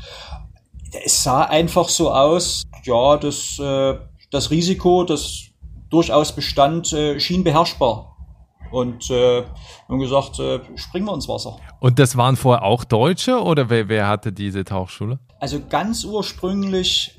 Es 1.05 1.23
sah 1.23 1.43
einfach 1.43 1.91
so 1.91 2.11
aus, 2.11 2.63
ja, 2.85 3.19
das, 3.19 3.59
äh, 3.59 3.99
das 4.31 4.51
Risiko, 4.51 5.05
das 5.05 5.49
durchaus 5.91 6.33
bestand, 6.33 6.93
äh, 6.95 7.21
schien 7.21 7.45
beherrschbar. 7.45 8.17
Und 8.71 9.11
äh, 9.11 9.45
haben 9.89 9.99
gesagt, 9.99 10.39
äh, 10.39 10.61
springen 10.77 11.07
wir 11.07 11.15
ins 11.15 11.29
Wasser. 11.29 11.57
Und 11.81 11.99
das 11.99 12.17
waren 12.17 12.37
vorher 12.37 12.65
auch 12.65 12.85
Deutsche 12.85 13.43
oder 13.43 13.71
wer, 13.71 13.89
wer 13.89 14.09
hatte 14.09 14.33
diese 14.33 14.65
Tauchschule? 14.65 15.19
Also 15.41 15.61
ganz 15.69 16.05
ursprünglich 16.05 17.19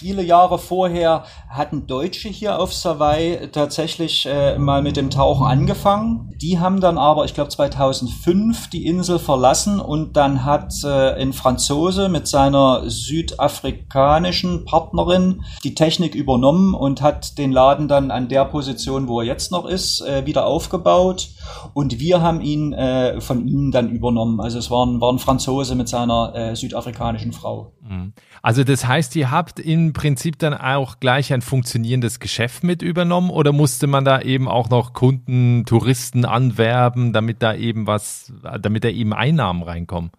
viele 0.00 0.22
Jahre 0.22 0.58
vorher 0.58 1.24
hatten 1.50 1.86
Deutsche 1.86 2.30
hier 2.30 2.58
auf 2.58 2.72
Savoy 2.72 3.50
tatsächlich 3.52 4.26
äh, 4.26 4.56
mal 4.56 4.80
mit 4.80 4.96
dem 4.96 5.10
Tauchen 5.10 5.46
angefangen. 5.46 6.32
Die 6.40 6.58
haben 6.58 6.80
dann 6.80 6.96
aber, 6.96 7.26
ich 7.26 7.34
glaube 7.34 7.50
2005 7.50 8.70
die 8.70 8.86
Insel 8.86 9.18
verlassen 9.18 9.78
und 9.78 10.16
dann 10.16 10.46
hat 10.46 10.72
äh, 10.84 11.20
ein 11.20 11.34
Franzose 11.34 12.08
mit 12.08 12.26
seiner 12.26 12.88
südafrikanischen 12.88 14.64
Partnerin 14.64 15.42
die 15.64 15.74
Technik 15.74 16.14
übernommen 16.14 16.72
und 16.72 17.02
hat 17.02 17.36
den 17.36 17.52
Laden 17.52 17.86
dann 17.86 18.10
an 18.10 18.28
der 18.28 18.46
Position, 18.46 19.06
wo 19.06 19.20
er 19.20 19.26
jetzt 19.26 19.52
noch 19.52 19.66
ist, 19.66 20.00
äh, 20.00 20.24
wieder 20.24 20.46
aufgebaut. 20.46 21.28
Und 21.74 22.00
wir 22.00 22.22
haben 22.22 22.40
ihn 22.40 22.72
äh, 22.72 23.20
von 23.20 23.46
ihnen 23.46 23.70
dann 23.70 23.90
übernommen. 23.90 24.40
Also 24.40 24.58
es 24.58 24.70
war 24.70 24.86
ein, 24.86 25.02
war 25.02 25.12
ein 25.12 25.18
Franzose 25.18 25.74
mit 25.74 25.90
seiner 25.90 26.34
äh, 26.34 26.56
südafrikanischen 26.56 27.32
Frau. 27.32 27.74
Mhm. 27.86 28.14
Also 28.40 28.64
das 28.64 28.86
heißt, 28.86 29.14
ihr 29.16 29.30
habt 29.30 29.60
Prinzip 29.92 30.38
dann 30.38 30.54
auch 30.54 31.00
gleich 31.00 31.32
ein 31.32 31.42
funktionierendes 31.42 32.20
Geschäft 32.20 32.64
mit 32.64 32.82
übernommen 32.82 33.30
oder 33.30 33.52
musste 33.52 33.86
man 33.86 34.04
da 34.04 34.20
eben 34.20 34.48
auch 34.48 34.70
noch 34.70 34.92
Kunden, 34.92 35.64
Touristen 35.66 36.24
anwerben, 36.24 37.12
damit 37.12 37.42
da 37.42 37.54
eben 37.54 37.86
was, 37.86 38.32
damit 38.60 38.84
da 38.84 38.88
eben 38.88 39.12
Einnahmen 39.12 39.62
reinkommen? 39.62 40.10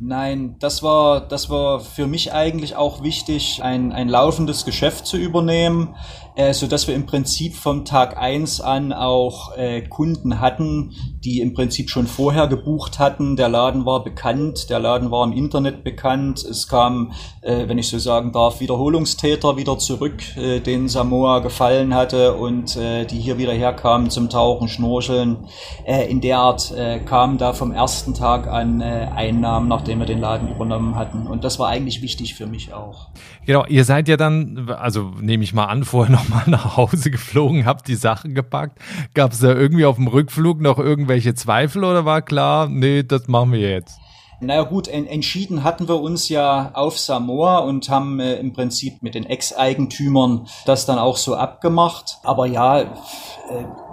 Nein, 0.00 0.56
das 0.60 0.82
war, 0.82 1.20
das 1.20 1.50
war 1.50 1.80
für 1.80 2.06
mich 2.06 2.32
eigentlich 2.32 2.76
auch 2.76 3.02
wichtig, 3.02 3.60
ein, 3.62 3.92
ein 3.92 4.08
laufendes 4.08 4.64
Geschäft 4.64 5.06
zu 5.06 5.16
übernehmen, 5.16 5.96
äh, 6.38 6.54
so 6.54 6.68
dass 6.68 6.86
wir 6.86 6.94
im 6.94 7.04
Prinzip 7.04 7.56
vom 7.56 7.84
Tag 7.84 8.16
eins 8.16 8.60
an 8.60 8.92
auch 8.92 9.56
äh, 9.56 9.82
Kunden 9.82 10.40
hatten, 10.40 10.92
die 11.24 11.40
im 11.40 11.52
Prinzip 11.52 11.90
schon 11.90 12.06
vorher 12.06 12.46
gebucht 12.46 13.00
hatten. 13.00 13.34
Der 13.34 13.48
Laden 13.48 13.84
war 13.84 14.04
bekannt, 14.04 14.70
der 14.70 14.78
Laden 14.78 15.10
war 15.10 15.24
im 15.24 15.32
Internet 15.32 15.82
bekannt. 15.82 16.44
Es 16.44 16.68
kam, 16.68 17.12
äh, 17.42 17.68
wenn 17.68 17.76
ich 17.76 17.88
so 17.88 17.98
sagen 17.98 18.30
darf, 18.30 18.60
Wiederholungstäter 18.60 19.56
wieder 19.56 19.78
zurück, 19.78 20.36
äh, 20.36 20.60
denen 20.60 20.88
Samoa 20.88 21.40
gefallen 21.40 21.92
hatte 21.92 22.34
und 22.34 22.76
äh, 22.76 23.04
die 23.04 23.18
hier 23.18 23.36
wieder 23.36 23.52
herkamen 23.52 24.08
zum 24.08 24.30
Tauchen, 24.30 24.68
Schnorcheln. 24.68 25.38
Äh, 25.86 26.08
in 26.08 26.20
der 26.20 26.38
Art 26.38 26.70
äh, 26.70 27.00
kamen 27.00 27.38
da 27.38 27.52
vom 27.52 27.72
ersten 27.72 28.14
Tag 28.14 28.46
an 28.46 28.80
äh, 28.80 29.08
Einnahmen, 29.12 29.66
nachdem 29.66 29.98
wir 29.98 30.06
den 30.06 30.20
Laden 30.20 30.48
übernommen 30.48 30.94
hatten. 30.94 31.26
Und 31.26 31.42
das 31.42 31.58
war 31.58 31.68
eigentlich 31.68 32.00
wichtig 32.00 32.36
für 32.36 32.46
mich 32.46 32.72
auch. 32.72 33.08
Genau, 33.44 33.64
ihr 33.66 33.84
seid 33.84 34.08
ja 34.08 34.16
dann, 34.16 34.68
also 34.68 35.10
nehme 35.20 35.42
ich 35.42 35.52
mal 35.52 35.64
an, 35.64 35.82
vorher 35.82 36.12
nochmal 36.28 36.44
nach 36.48 36.76
Hause 36.76 37.10
geflogen, 37.10 37.66
habt 37.66 37.88
die 37.88 37.94
Sachen 37.94 38.34
gepackt. 38.34 38.78
Gab 39.14 39.32
es 39.32 39.40
da 39.40 39.48
irgendwie 39.48 39.84
auf 39.84 39.96
dem 39.96 40.08
Rückflug 40.08 40.60
noch 40.60 40.78
irgendwelche 40.78 41.34
Zweifel 41.34 41.84
oder 41.84 42.04
war 42.04 42.22
klar, 42.22 42.68
nee, 42.68 43.02
das 43.02 43.28
machen 43.28 43.52
wir 43.52 43.70
jetzt? 43.70 43.98
Naja 44.40 44.62
gut, 44.62 44.86
en 44.86 45.06
entschieden 45.06 45.64
hatten 45.64 45.88
wir 45.88 46.00
uns 46.00 46.28
ja 46.28 46.70
auf 46.74 46.96
Samoa 46.96 47.58
und 47.58 47.88
haben 47.88 48.20
äh, 48.20 48.36
im 48.36 48.52
Prinzip 48.52 49.02
mit 49.02 49.16
den 49.16 49.26
Ex-Eigentümern 49.26 50.46
das 50.64 50.86
dann 50.86 51.00
auch 51.00 51.16
so 51.16 51.34
abgemacht. 51.34 52.18
Aber 52.22 52.46
ja, 52.46 52.82
äh, 52.82 52.86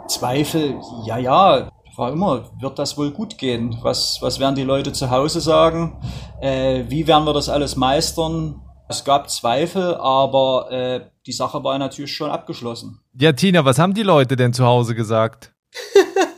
Zweifel, 0.08 0.76
ja, 1.04 1.18
ja, 1.18 1.70
war 1.96 2.12
immer, 2.12 2.44
wird 2.60 2.78
das 2.78 2.96
wohl 2.96 3.10
gut 3.10 3.40
gehen? 3.40 3.80
Was, 3.82 4.20
was 4.22 4.40
werden 4.40 4.54
die 4.54 4.64
Leute 4.64 4.94
zu 4.94 5.10
Hause 5.10 5.42
sagen? 5.42 5.98
Äh, 6.42 6.84
wie 6.90 7.08
werden 7.08 7.26
wir 7.26 7.34
das 7.34 7.50
alles 7.50 7.76
meistern? 7.76 8.62
Es 8.88 9.04
gab 9.04 9.32
Zweifel, 9.32 9.96
aber 9.96 10.68
äh, 10.70 11.02
die 11.26 11.32
Sache 11.32 11.64
war 11.64 11.78
natürlich 11.80 12.14
schon 12.14 12.30
abgeschlossen. 12.30 13.00
Ja, 13.20 13.32
Tina, 13.32 13.66
was 13.66 13.80
haben 13.80 13.94
die 13.94 14.04
Leute 14.04 14.36
denn 14.36 14.54
zu 14.54 14.66
Hause 14.66 14.94
gesagt? 14.94 15.54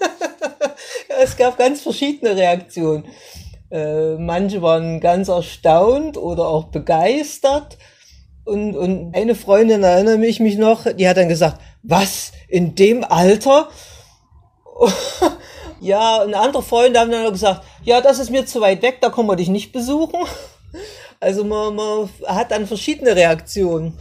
es 1.21 1.35
gab 1.35 1.57
ganz 1.57 1.81
verschiedene 1.81 2.35
Reaktionen. 2.35 3.05
Äh, 3.69 4.15
manche 4.15 4.61
waren 4.61 5.01
ganz 5.01 5.27
erstaunt 5.27 6.17
oder 6.17 6.47
auch 6.47 6.65
begeistert. 6.65 7.77
Und, 8.45 8.77
und 8.77 9.13
eine 9.13 9.35
Freundin 9.35 9.83
erinnere 9.83 10.17
mich 10.17 10.39
mich 10.39 10.57
noch, 10.57 10.85
die 10.93 11.07
hat 11.07 11.17
dann 11.17 11.27
gesagt, 11.27 11.59
was, 11.83 12.31
in 12.47 12.75
dem 12.75 13.03
Alter? 13.03 13.67
ja, 15.81 16.21
und 16.23 16.33
andere 16.33 16.63
Freunde 16.63 17.01
haben 17.01 17.11
dann 17.11 17.29
gesagt, 17.29 17.63
ja, 17.83 17.99
das 17.99 18.19
ist 18.19 18.29
mir 18.29 18.45
zu 18.45 18.61
weit 18.61 18.81
weg, 18.83 18.99
da 19.01 19.09
kommen 19.09 19.27
wir 19.27 19.35
dich 19.35 19.49
nicht 19.49 19.71
besuchen. 19.71 20.25
Also 21.19 21.43
man, 21.43 21.75
man 21.75 22.09
hat 22.27 22.51
dann 22.51 22.67
verschiedene 22.67 23.15
Reaktionen. 23.15 23.97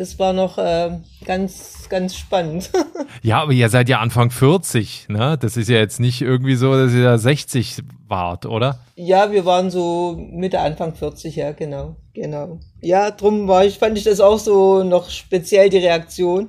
Das 0.00 0.18
war 0.18 0.32
noch 0.32 0.56
äh, 0.56 0.92
ganz, 1.26 1.86
ganz 1.90 2.16
spannend. 2.16 2.70
ja, 3.22 3.42
aber 3.42 3.52
ihr 3.52 3.68
seid 3.68 3.90
ja 3.90 4.00
Anfang 4.00 4.30
40, 4.30 5.10
ne? 5.10 5.36
Das 5.38 5.58
ist 5.58 5.68
ja 5.68 5.76
jetzt 5.76 6.00
nicht 6.00 6.22
irgendwie 6.22 6.54
so, 6.54 6.72
dass 6.72 6.94
ihr 6.94 7.04
da 7.04 7.18
60 7.18 7.82
wart, 8.08 8.46
oder? 8.46 8.80
Ja, 8.96 9.30
wir 9.30 9.44
waren 9.44 9.70
so 9.70 10.16
Mitte, 10.16 10.60
Anfang 10.60 10.94
40, 10.94 11.36
ja, 11.36 11.52
genau, 11.52 11.96
genau. 12.14 12.60
Ja, 12.80 13.10
drum 13.10 13.46
war 13.46 13.66
ich, 13.66 13.78
fand 13.78 13.98
ich 13.98 14.04
das 14.04 14.20
auch 14.20 14.38
so 14.38 14.84
noch 14.84 15.10
speziell 15.10 15.68
die 15.68 15.76
Reaktion. 15.76 16.48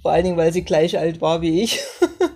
Vor 0.00 0.12
allen 0.12 0.22
Dingen, 0.22 0.36
weil 0.36 0.52
sie 0.52 0.62
gleich 0.62 0.96
alt 0.96 1.20
war 1.20 1.42
wie 1.42 1.60
ich. 1.60 1.80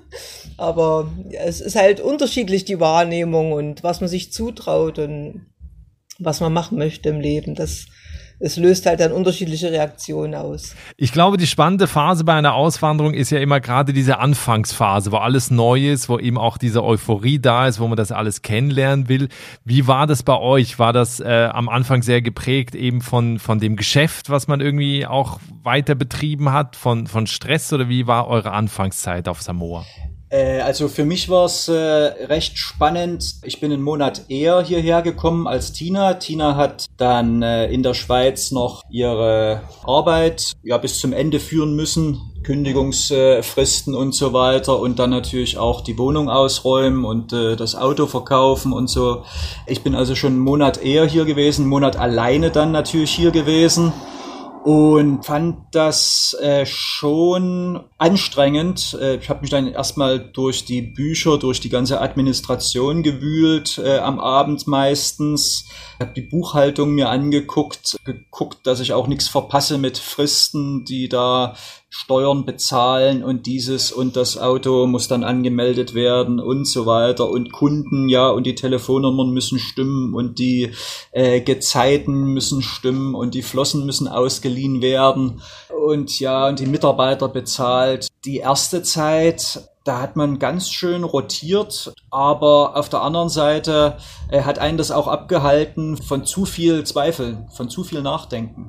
aber 0.57 1.13
es 1.31 1.61
ist 1.61 1.77
halt 1.77 2.01
unterschiedlich 2.01 2.65
die 2.65 2.81
Wahrnehmung 2.81 3.53
und 3.53 3.85
was 3.85 4.01
man 4.01 4.09
sich 4.09 4.33
zutraut 4.33 4.99
und 4.99 5.47
was 6.19 6.41
man 6.41 6.53
machen 6.53 6.77
möchte 6.77 7.11
im 7.11 7.21
Leben. 7.21 7.55
Das, 7.55 7.87
es 8.39 8.57
löst 8.57 8.87
halt 8.87 9.01
dann 9.01 9.13
unterschiedliche 9.13 9.71
Reaktionen 9.71 10.35
aus. 10.35 10.75
Ich 10.97 11.13
glaube, 11.13 11.37
die 11.37 11.47
spannende 11.47 11.87
Phase 11.87 12.25
bei 12.25 12.35
einer 12.35 12.55
Auswanderung 12.55 13.15
ist 13.15 13.31
ja 13.31 13.39
immer 13.39 13.61
gerade 13.61 13.93
diese 13.93 14.19
Anfangsphase, 14.19 15.13
wo 15.13 15.17
alles 15.17 15.51
neu 15.51 15.91
ist, 15.91 16.09
wo 16.09 16.19
eben 16.19 16.37
auch 16.37 16.59
diese 16.59 16.85
Euphorie 16.85 17.39
da 17.39 17.67
ist, 17.67 17.81
wo 17.81 17.89
man 17.89 17.97
das 17.97 18.13
alles 18.13 18.43
kennenlernen 18.43 19.09
will. 19.09 19.29
Wie 19.65 19.87
war 19.87 20.07
das 20.07 20.23
bei 20.23 20.37
euch? 20.39 20.79
War 20.79 20.93
das 20.93 21.21
äh, 21.21 21.49
am 21.53 21.69
Anfang 21.69 22.03
sehr 22.03 22.21
geprägt 22.21 22.75
eben 22.75 23.01
von, 23.01 23.39
von 23.39 23.59
dem 23.59 23.77
Geschäft, 23.77 24.29
was 24.29 24.49
man 24.49 24.61
irgendwie 24.61 25.07
auch 25.07 25.41
weiter 25.63 25.95
betrieben 25.95 26.53
hat, 26.53 26.77
von, 26.77 27.07
von 27.07 27.27
Stress 27.27 27.73
oder 27.73 27.89
wie 27.89 28.07
war 28.07 28.29
eure 28.29 28.53
Anfangszeit 28.53 29.29
auf 29.29 29.41
Samoa? 29.43 29.85
Äh, 30.29 30.61
also 30.61 30.89
für 30.89 31.05
mich 31.05 31.29
war 31.29 31.45
es 31.45 31.69
äh, 31.69 31.75
recht 31.75 32.59
spannend. 32.59 33.37
Ich 33.43 33.61
bin 33.61 33.73
einen 33.73 33.83
Monat 33.83 34.23
eher 34.29 34.63
hierher 34.63 35.03
gekommen 35.03 35.47
als 35.47 35.73
Tina. 35.73 36.15
Tina 36.15 36.57
hat 36.57 36.87
dann 36.97 37.43
äh, 37.43 37.67
in 37.67 37.83
der 37.83 37.95
Schweiz 37.95 38.51
noch 38.51 38.83
ihre 38.91 39.63
Arbeit 39.85 40.53
ja 40.63 40.79
bis 40.79 40.99
zum 40.99 41.13
Ende 41.13 41.41
führen 41.41 41.77
müssen. 41.77 42.33
Kündigungsfristen 42.43 43.97
und 43.97 44.15
so 44.15 44.33
weiter 44.33 44.79
und 44.79 45.01
dann 45.01 45.11
natürlich 45.11 45.59
auch 45.59 45.81
die 45.81 45.99
Wohnung 45.99 46.31
ausräumen 46.31 47.05
und 47.05 47.33
äh, 47.33 47.57
das 47.57 47.75
Auto 47.75 48.07
verkaufen 48.07 48.73
und 48.73 48.89
so. 48.89 49.25
Ich 49.67 49.83
bin 49.83 49.97
also 49.97 50.15
schon 50.15 50.35
einen 50.35 50.43
Monat 50.43 50.81
eher 50.81 51.07
hier 51.07 51.25
gewesen, 51.25 51.63
einen 51.63 51.71
Monat 51.71 51.97
alleine 51.97 52.53
dann 52.53 52.71
natürlich 52.71 53.11
hier 53.11 53.33
gewesen 53.33 53.93
und 54.67 55.25
fand 55.25 55.59
das 55.71 56.37
äh, 56.43 56.67
schon 56.67 57.85
anstrengend. 57.99 58.99
Äh, 59.01 59.15
ich 59.15 59.31
habe 59.31 59.43
mich 59.43 59.51
dann 59.51 59.69
erstmal 59.69 60.19
durch 60.19 60.65
die 60.65 60.83
Bücher, 60.83 61.39
durch 61.39 61.61
die 61.61 61.69
ganze 61.69 62.01
Administration 62.01 63.05
gewühlt, 63.05 63.79
äh, 63.79 63.99
am 63.99 64.19
Abend 64.19 64.67
meistens. 64.67 65.67
habe 66.01 66.15
die 66.15 66.23
Buchhaltung 66.23 66.97
mir 66.97 67.11
angeguckt, 67.11 67.97
geguckt, 68.05 68.67
dass 68.67 68.81
ich 68.81 68.93
auch 68.93 69.07
nichts 69.07 69.29
verpasse 69.29 69.79
mit 69.79 69.99
Fristen, 69.99 70.85
die 70.85 71.09
da 71.09 71.55
Steuern 71.99 72.45
bezahlen 72.45 73.25
und 73.25 73.47
dieses 73.47 73.91
und 73.91 74.17
das 74.17 74.37
Auto 74.37 74.87
muss 74.87 75.09
dann 75.09 75.25
angemeldet 75.25 75.95
werden 75.95 76.41
und 76.41 76.67
so 76.67 76.85
weiter 76.85 77.31
und 77.31 77.53
Kunden, 77.53 78.09
ja, 78.11 78.29
und 78.29 78.45
die 78.45 78.55
Telefonnummern 78.55 79.31
müssen 79.31 79.59
stimmen 79.59 80.15
und 80.15 80.39
die 80.39 80.73
äh, 81.13 81.41
Gezeiten 81.41 82.35
müssen 82.35 82.61
stimmen 82.61 83.15
und 83.15 83.35
die 83.35 83.43
Flossen 83.43 83.87
müssen 83.87 84.09
ausgeliehen 84.09 84.83
werden 84.83 85.41
und 85.87 86.21
ja, 86.21 86.49
und 86.49 86.61
die 86.61 86.67
Mitarbeiter 86.67 87.29
bezahlt. 87.29 88.09
Die 88.27 88.37
erste 88.37 88.83
Zeit 88.83 89.67
da 89.85 90.01
hat 90.01 90.17
man 90.17 90.41
ganz 90.41 90.69
schön 90.69 91.05
rotiert, 91.05 91.93
aber 92.11 92.77
auf 92.77 92.89
der 92.89 93.03
anderen 93.03 93.29
Seite 93.29 93.99
äh, 94.29 94.43
hat 94.43 94.59
einen 94.59 94.79
das 94.79 94.91
auch 94.91 95.07
abgehalten 95.07 95.97
von 95.97 96.27
zu 96.27 96.45
viel 96.45 96.83
Zweifeln, 96.83 97.49
von 97.55 97.71
zu 97.71 97.85
viel 97.85 98.03
Nachdenken. 98.03 98.69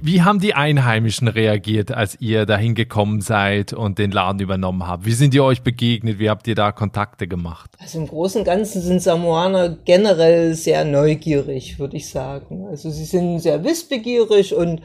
Wie 0.00 0.22
haben 0.22 0.38
die 0.38 0.54
Einheimischen 0.54 1.26
reagiert, 1.26 1.90
als 1.90 2.20
ihr 2.20 2.46
dahin 2.46 2.76
gekommen 2.76 3.20
seid 3.20 3.72
und 3.72 3.98
den 3.98 4.12
Laden 4.12 4.38
übernommen 4.40 4.86
habt? 4.86 5.04
Wie 5.04 5.12
sind 5.12 5.34
ihr 5.34 5.42
euch 5.42 5.62
begegnet? 5.62 6.20
Wie 6.20 6.30
habt 6.30 6.46
ihr 6.46 6.54
da 6.54 6.70
Kontakte 6.70 7.26
gemacht? 7.26 7.72
Also 7.80 7.98
im 7.98 8.06
Großen 8.06 8.40
und 8.40 8.44
Ganzen 8.44 8.80
sind 8.80 9.02
Samoaner 9.02 9.70
generell 9.84 10.54
sehr 10.54 10.84
neugierig, 10.84 11.80
würde 11.80 11.96
ich 11.96 12.08
sagen. 12.08 12.66
Also 12.68 12.90
sie 12.90 13.04
sind 13.04 13.40
sehr 13.40 13.64
wissbegierig 13.64 14.54
und 14.54 14.82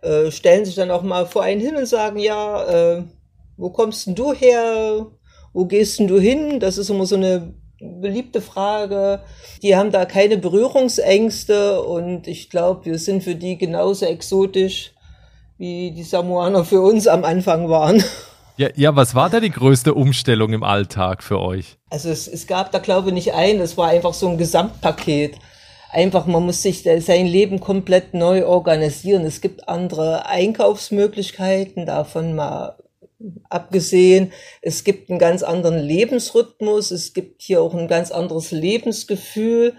äh, 0.00 0.30
stellen 0.30 0.64
sich 0.64 0.76
dann 0.76 0.90
auch 0.90 1.02
mal 1.02 1.26
vor 1.26 1.42
einen 1.42 1.60
hin 1.60 1.76
und 1.76 1.86
sagen, 1.86 2.18
ja, 2.18 2.64
äh, 2.96 3.04
wo 3.58 3.68
kommst 3.68 4.06
denn 4.06 4.14
du 4.14 4.32
her? 4.32 5.08
Wo 5.52 5.66
gehst 5.66 5.98
denn 5.98 6.08
du 6.08 6.18
hin? 6.18 6.58
Das 6.58 6.78
ist 6.78 6.88
immer 6.88 7.04
so 7.04 7.16
eine 7.16 7.54
beliebte 7.80 8.40
Frage. 8.40 9.20
Die 9.62 9.76
haben 9.76 9.90
da 9.90 10.04
keine 10.04 10.36
Berührungsängste 10.36 11.82
und 11.82 12.26
ich 12.26 12.50
glaube, 12.50 12.84
wir 12.86 12.98
sind 12.98 13.22
für 13.22 13.34
die 13.34 13.58
genauso 13.58 14.06
exotisch, 14.06 14.92
wie 15.58 15.92
die 15.92 16.02
Samoaner 16.02 16.64
für 16.64 16.80
uns 16.80 17.06
am 17.06 17.24
Anfang 17.24 17.68
waren. 17.68 18.02
Ja, 18.56 18.68
ja, 18.76 18.94
was 18.94 19.16
war 19.16 19.30
da 19.30 19.40
die 19.40 19.50
größte 19.50 19.94
Umstellung 19.94 20.52
im 20.52 20.62
Alltag 20.62 21.24
für 21.24 21.40
euch? 21.40 21.76
Also 21.90 22.08
es, 22.08 22.28
es 22.28 22.46
gab 22.46 22.70
da 22.70 22.78
glaube 22.78 23.08
ich 23.08 23.14
nicht 23.14 23.34
ein, 23.34 23.58
es 23.58 23.76
war 23.76 23.88
einfach 23.88 24.14
so 24.14 24.28
ein 24.28 24.38
Gesamtpaket. 24.38 25.40
Einfach, 25.90 26.26
man 26.26 26.44
muss 26.44 26.62
sich 26.62 26.84
sein 26.84 27.26
Leben 27.26 27.58
komplett 27.58 28.14
neu 28.14 28.46
organisieren. 28.46 29.24
Es 29.24 29.40
gibt 29.40 29.68
andere 29.68 30.26
Einkaufsmöglichkeiten, 30.26 31.84
davon 31.84 32.36
mal 32.36 32.76
abgesehen. 33.48 34.32
Es 34.62 34.84
gibt 34.84 35.10
einen 35.10 35.18
ganz 35.18 35.42
anderen 35.42 35.78
Lebensrhythmus. 35.78 36.90
Es 36.90 37.12
gibt 37.12 37.42
hier 37.42 37.62
auch 37.62 37.74
ein 37.74 37.88
ganz 37.88 38.10
anderes 38.10 38.50
Lebensgefühl. 38.50 39.74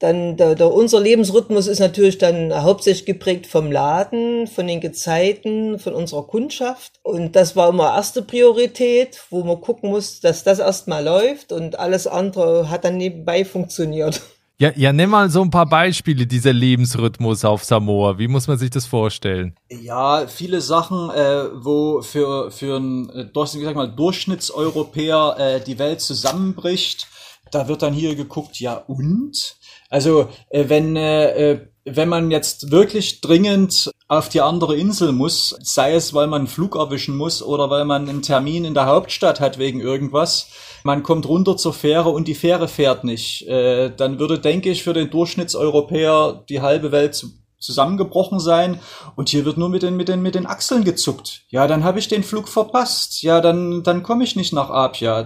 Dann 0.00 0.38
der, 0.38 0.54
der, 0.54 0.72
unser 0.72 0.98
Lebensrhythmus 0.98 1.66
ist 1.66 1.78
natürlich 1.78 2.16
dann 2.16 2.62
hauptsächlich 2.62 3.04
geprägt 3.04 3.46
vom 3.46 3.70
Laden, 3.70 4.46
von 4.46 4.66
den 4.66 4.80
Gezeiten, 4.80 5.78
von 5.78 5.92
unserer 5.92 6.26
Kundschaft. 6.26 7.00
Und 7.02 7.36
das 7.36 7.54
war 7.54 7.68
immer 7.68 7.94
erste 7.94 8.22
Priorität, 8.22 9.22
wo 9.28 9.44
man 9.44 9.60
gucken 9.60 9.90
muss, 9.90 10.20
dass 10.20 10.42
das 10.42 10.58
erstmal 10.58 11.04
läuft 11.04 11.52
und 11.52 11.78
alles 11.78 12.06
andere 12.06 12.70
hat 12.70 12.86
dann 12.86 12.96
nebenbei 12.96 13.44
funktioniert. 13.44 14.22
Ja, 14.60 14.72
ja, 14.76 14.92
nimm 14.92 15.08
mal 15.08 15.30
so 15.30 15.40
ein 15.40 15.48
paar 15.48 15.64
Beispiele 15.64 16.26
dieser 16.26 16.52
Lebensrhythmus 16.52 17.46
auf 17.46 17.64
Samoa. 17.64 18.18
Wie 18.18 18.28
muss 18.28 18.46
man 18.46 18.58
sich 18.58 18.68
das 18.68 18.84
vorstellen? 18.84 19.54
Ja, 19.70 20.26
viele 20.26 20.60
Sachen, 20.60 21.08
äh, 21.08 21.44
wo 21.54 22.02
für, 22.02 22.50
für 22.50 22.76
einen 22.76 23.08
äh, 23.08 23.24
durch, 23.24 23.52
sag 23.52 23.74
mal, 23.74 23.90
Durchschnittseuropäer 23.90 25.36
äh, 25.38 25.60
die 25.64 25.78
Welt 25.78 26.02
zusammenbricht. 26.02 27.08
Da 27.50 27.68
wird 27.68 27.80
dann 27.80 27.94
hier 27.94 28.14
geguckt, 28.14 28.60
ja 28.60 28.74
und? 28.74 29.56
Also 29.88 30.28
äh, 30.50 30.68
wenn 30.68 30.94
äh, 30.94 31.52
äh, 31.52 31.60
wenn 31.86 32.10
man 32.10 32.30
jetzt 32.30 32.70
wirklich 32.70 33.22
dringend 33.22 33.90
auf 34.10 34.28
die 34.28 34.40
andere 34.40 34.76
Insel 34.76 35.12
muss, 35.12 35.54
sei 35.62 35.94
es, 35.94 36.12
weil 36.12 36.26
man 36.26 36.40
einen 36.40 36.48
Flug 36.48 36.74
erwischen 36.74 37.16
muss 37.16 37.44
oder 37.44 37.70
weil 37.70 37.84
man 37.84 38.08
einen 38.08 38.22
Termin 38.22 38.64
in 38.64 38.74
der 38.74 38.86
Hauptstadt 38.86 39.38
hat 39.38 39.56
wegen 39.58 39.80
irgendwas, 39.80 40.48
man 40.82 41.04
kommt 41.04 41.28
runter 41.28 41.56
zur 41.56 41.72
Fähre 41.72 42.08
und 42.08 42.26
die 42.26 42.34
Fähre 42.34 42.66
fährt 42.66 43.04
nicht, 43.04 43.46
äh, 43.46 43.94
dann 43.96 44.18
würde, 44.18 44.40
denke 44.40 44.68
ich, 44.68 44.82
für 44.82 44.94
den 44.94 45.10
Durchschnittseuropäer 45.10 46.44
die 46.48 46.60
halbe 46.60 46.90
Welt 46.90 47.24
zusammengebrochen 47.60 48.40
sein 48.40 48.80
und 49.14 49.28
hier 49.28 49.44
wird 49.44 49.58
nur 49.58 49.68
mit 49.68 49.82
den 49.82 49.96
mit 49.96 50.08
den 50.08 50.22
mit 50.22 50.34
den 50.34 50.46
Achseln 50.46 50.82
gezuckt. 50.82 51.42
Ja, 51.48 51.68
dann 51.68 51.84
habe 51.84 52.00
ich 52.00 52.08
den 52.08 52.24
Flug 52.24 52.48
verpasst. 52.48 53.22
Ja, 53.22 53.40
dann 53.40 53.84
dann 53.84 54.02
komme 54.02 54.24
ich 54.24 54.34
nicht 54.34 54.52
nach 54.52 54.70
Apia. 54.70 55.24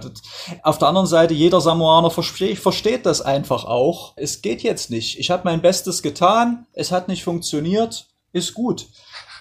Auf 0.61 0.77
der 0.77 0.89
anderen 0.89 1.07
Seite 1.07 1.33
jeder 1.33 1.59
Samoaner 1.59 2.11
versteht, 2.11 2.59
versteht 2.59 3.07
das 3.07 3.21
einfach 3.21 3.63
auch. 3.63 4.13
Es 4.15 4.43
geht 4.43 4.61
jetzt 4.61 4.91
nicht. 4.91 5.17
Ich 5.17 5.31
habe 5.31 5.43
mein 5.45 5.61
Bestes 5.61 6.03
getan, 6.03 6.67
es 6.73 6.91
hat 6.91 7.07
nicht 7.07 7.23
funktioniert, 7.23 8.09
ist 8.35 8.53
gut. 8.53 8.87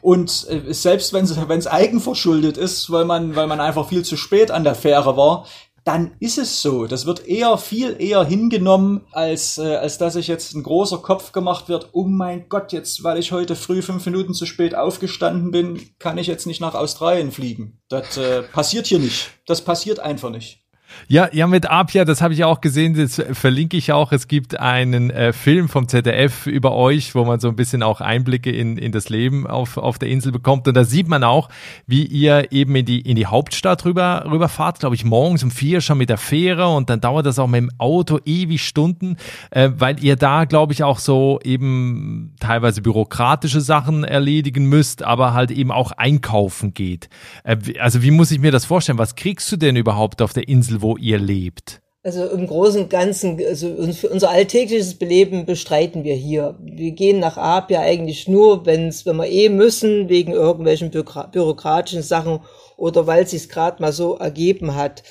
Und 0.01 0.47
äh, 0.49 0.73
selbst 0.73 1.13
wenn 1.13 1.25
es 1.25 1.67
eigenverschuldet 1.67 2.57
ist, 2.57 2.91
weil 2.91 3.05
man 3.05 3.37
weil 3.37 3.47
man 3.47 3.61
einfach 3.61 3.89
viel 3.89 4.05
zu 4.05 4.17
spät 4.17 4.51
an 4.51 4.65
der 4.65 4.75
Fähre 4.75 5.17
war, 5.17 5.47
dann 5.85 6.13
ist 6.19 6.39
es 6.39 6.63
so. 6.63 6.87
Das 6.87 7.05
wird 7.05 7.27
eher 7.29 7.59
viel 7.59 7.97
eher 7.99 8.25
hingenommen, 8.25 9.03
als, 9.13 9.59
äh, 9.59 9.77
als 9.77 9.99
dass 9.99 10.15
sich 10.15 10.29
jetzt 10.29 10.55
ein 10.55 10.63
großer 10.63 10.99
Kopf 10.99 11.33
gemacht 11.33 11.69
wird. 11.69 11.91
Oh 11.93 12.05
mein 12.05 12.49
Gott, 12.49 12.73
jetzt, 12.73 13.05
weil 13.05 13.19
ich 13.19 13.33
heute 13.33 13.55
früh 13.55 13.83
fünf 13.83 14.05
Minuten 14.07 14.33
zu 14.33 14.47
spät 14.47 14.75
aufgestanden 14.75 15.51
bin, 15.51 15.91
kann 15.99 16.17
ich 16.17 16.27
jetzt 16.27 16.47
nicht 16.47 16.61
nach 16.61 16.75
Australien 16.75 17.33
fliegen. 17.33 17.83
Das 17.89 18.17
äh, 18.17 18.43
passiert 18.43 18.87
hier 18.87 18.99
nicht. 18.99 19.31
Das 19.47 19.61
passiert 19.61 20.01
einfach 20.01 20.31
nicht. 20.31 20.64
Ja, 21.07 21.29
ja, 21.33 21.47
mit 21.47 21.71
Apia, 21.71 22.05
das 22.05 22.23
habe 22.23 22.35
ich 22.35 22.45
auch 22.45 22.61
gesehen, 22.61 22.95
das 22.95 23.23
verlinke 23.33 23.77
ich 23.77 23.93
auch. 23.93 24.13
Es 24.13 24.27
gibt 24.27 24.59
einen 24.59 25.11
äh, 25.11 25.33
Film 25.33 25.69
vom 25.69 25.87
ZDF 25.87 26.47
über 26.47 26.73
euch, 26.73 27.15
wo 27.15 27.25
man 27.25 27.41
so 27.41 27.49
ein 27.49 27.57
bisschen 27.57 27.83
auch 27.83 28.01
Einblicke 28.01 28.51
in, 28.51 28.79
in 28.79 28.91
das 28.91 29.11
Leben 29.11 29.47
auf, 29.47 29.77
auf 29.77 29.99
der 29.99 30.09
Insel 30.09 30.33
bekommt. 30.33 30.67
Und 30.67 30.75
da 30.75 30.85
sieht 30.85 31.09
man 31.09 31.23
auch, 31.23 31.49
wie 31.87 32.05
ihr 32.05 32.53
eben 32.53 32.75
in 32.77 32.87
die, 32.87 33.01
in 33.01 33.17
die 33.17 33.27
Hauptstadt 33.27 33.85
rüber, 33.85 34.25
rüberfahrt, 34.31 34.81
glaube 34.81 34.95
ich, 34.95 35.05
morgens 35.05 35.43
um 35.43 35.51
vier 35.51 35.81
schon 35.81 35.99
mit 35.99 36.09
der 36.09 36.17
Fähre 36.17 36.69
und 36.69 36.89
dann 36.89 37.01
dauert 37.01 37.27
das 37.27 37.39
auch 37.39 37.49
mit 37.49 37.61
dem 37.61 37.71
Auto 37.79 38.19
ewig 38.25 38.67
Stunden, 38.67 39.17
äh, 39.51 39.71
weil 39.77 40.03
ihr 40.03 40.17
da, 40.17 40.45
glaube 40.47 40.73
ich, 40.73 40.85
auch 40.85 40.99
so 40.99 41.39
eben 41.45 42.35
teilweise 42.41 42.81
bürokratische 42.81 43.61
Sachen 43.61 44.05
erledigen 44.05 44.67
müsst, 44.67 45.03
aber 45.03 45.35
halt 45.35 45.51
eben 45.51 45.71
auch 45.71 45.93
einkaufen 45.93 46.73
geht. 46.73 47.11
Äh, 47.43 47.57
also 47.79 48.03
wie 48.03 48.11
muss 48.11 48.31
ich 48.31 48.39
mir 48.39 48.53
das 48.53 48.65
vorstellen? 48.65 48.99
Was 48.99 49.17
kriegst 49.17 49.53
du 49.53 49.57
denn 49.57 49.77
überhaupt 49.77 50.23
auf 50.23 50.33
der 50.33 50.49
Insel? 50.49 50.74
Wo 50.83 50.97
ihr 50.97 51.19
lebt? 51.19 51.81
Also 52.03 52.27
im 52.27 52.47
Großen 52.47 52.83
und 52.83 52.91
Ganzen, 52.91 53.43
also 53.43 53.67
unser 54.11 54.29
alltägliches 54.29 54.97
Beleben 54.97 55.47
bestreiten 55.47 56.05
wir 56.05 56.15
hier. 56.15 56.59
Wir 56.61 56.91
gehen 56.91 57.19
nach 57.19 57.39
Apia 57.39 57.81
eigentlich 57.81 58.29
nur, 58.29 58.67
wenn's, 58.67 59.07
wenn 59.07 59.17
wir 59.17 59.27
eh 59.27 59.49
müssen, 59.49 60.11
wegen 60.11 60.33
irgendwelchen 60.33 60.91
bürokratischen 60.91 62.03
Sachen 62.03 62.41
oder 62.77 63.07
weil 63.07 63.23
es 63.23 63.31
sich 63.31 63.49
gerade 63.49 63.81
mal 63.81 63.93
so 63.93 64.17
ergeben 64.17 64.75
hat. 64.75 65.03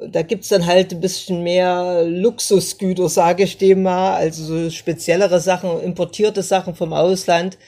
Da 0.00 0.22
gibt's 0.22 0.46
dann 0.46 0.66
halt 0.66 0.92
ein 0.92 1.00
bisschen 1.00 1.42
mehr 1.42 2.04
Luxusgüter, 2.06 3.08
sage 3.08 3.42
ich 3.42 3.58
dem 3.58 3.82
mal, 3.82 4.14
also 4.14 4.44
so 4.44 4.70
speziellere 4.70 5.40
Sachen, 5.40 5.80
importierte 5.80 6.44
Sachen 6.44 6.76
vom 6.76 6.92
Ausland, 6.92 7.58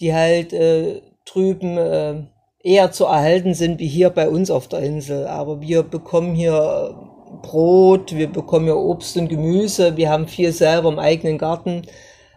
die 0.00 0.14
halt 0.14 0.54
äh, 0.54 1.02
drüben 1.26 1.76
äh, 1.76 2.22
eher 2.64 2.90
zu 2.90 3.04
erhalten 3.04 3.54
sind 3.54 3.78
wie 3.78 3.86
hier 3.86 4.10
bei 4.10 4.28
uns 4.28 4.50
auf 4.50 4.66
der 4.66 4.80
Insel. 4.80 5.26
Aber 5.26 5.60
wir 5.60 5.84
bekommen 5.84 6.34
hier 6.34 6.96
Brot, 7.42 8.16
wir 8.16 8.26
bekommen 8.26 8.64
hier 8.64 8.76
Obst 8.76 9.16
und 9.16 9.28
Gemüse, 9.28 9.96
wir 9.96 10.08
haben 10.08 10.26
viel 10.26 10.50
selber 10.52 10.88
im 10.88 10.98
eigenen 10.98 11.38
Garten. 11.38 11.82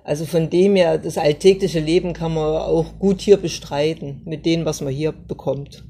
Also 0.04 0.26
von 0.26 0.50
dem 0.50 0.76
her, 0.76 0.98
das 0.98 1.18
alltägliche 1.18 1.80
Leben 1.80 2.14
kann 2.14 2.34
man 2.34 2.44
auch 2.44 3.00
gut 3.00 3.22
hier 3.22 3.38
bestreiten 3.38 4.22
mit 4.26 4.46
dem, 4.46 4.66
was 4.66 4.82
man 4.82 4.94
hier 4.94 5.12
bekommt. 5.12 5.86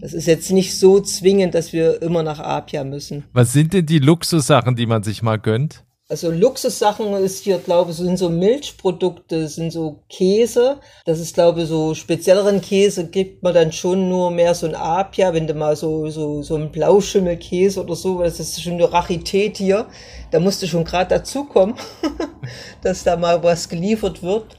Das 0.00 0.12
ist 0.12 0.26
jetzt 0.26 0.52
nicht 0.52 0.78
so 0.78 1.00
zwingend, 1.00 1.54
dass 1.54 1.72
wir 1.72 2.00
immer 2.02 2.22
nach 2.22 2.38
Apia 2.38 2.84
müssen. 2.84 3.24
Was 3.32 3.52
sind 3.52 3.72
denn 3.72 3.84
die 3.84 3.98
Luxussachen, 3.98 4.76
die 4.76 4.86
man 4.86 5.02
sich 5.02 5.22
mal 5.22 5.38
gönnt? 5.38 5.84
Also 6.10 6.30
Luxussachen 6.30 7.12
ist 7.16 7.44
hier, 7.44 7.58
glaube 7.58 7.90
ich, 7.90 7.98
sind 7.98 8.16
so 8.16 8.30
Milchprodukte, 8.30 9.46
sind 9.46 9.70
so 9.70 10.04
Käse. 10.08 10.80
Das 11.04 11.20
ist, 11.20 11.34
glaube 11.34 11.62
ich, 11.62 11.68
so 11.68 11.92
spezielleren 11.92 12.62
Käse 12.62 13.08
gibt 13.08 13.42
man 13.42 13.52
dann 13.52 13.72
schon 13.72 14.08
nur 14.08 14.30
mehr 14.30 14.54
so 14.54 14.66
ein 14.66 14.74
Apia, 14.74 15.34
wenn 15.34 15.46
du 15.46 15.52
mal 15.52 15.76
so, 15.76 16.08
so, 16.08 16.42
so 16.42 16.56
ein 16.56 16.72
Blauschimmelkäse 16.72 17.82
oder 17.82 17.94
so, 17.94 18.22
das 18.22 18.40
ist 18.40 18.62
schon 18.62 18.74
eine 18.74 18.90
Rarität 18.90 19.58
hier. 19.58 19.86
Da 20.30 20.40
musst 20.40 20.62
du 20.62 20.66
schon 20.66 20.84
gerade 20.84 21.10
dazukommen, 21.10 21.74
dass 22.82 23.04
da 23.04 23.14
mal 23.16 23.42
was 23.42 23.68
geliefert 23.68 24.22
wird. 24.22 24.56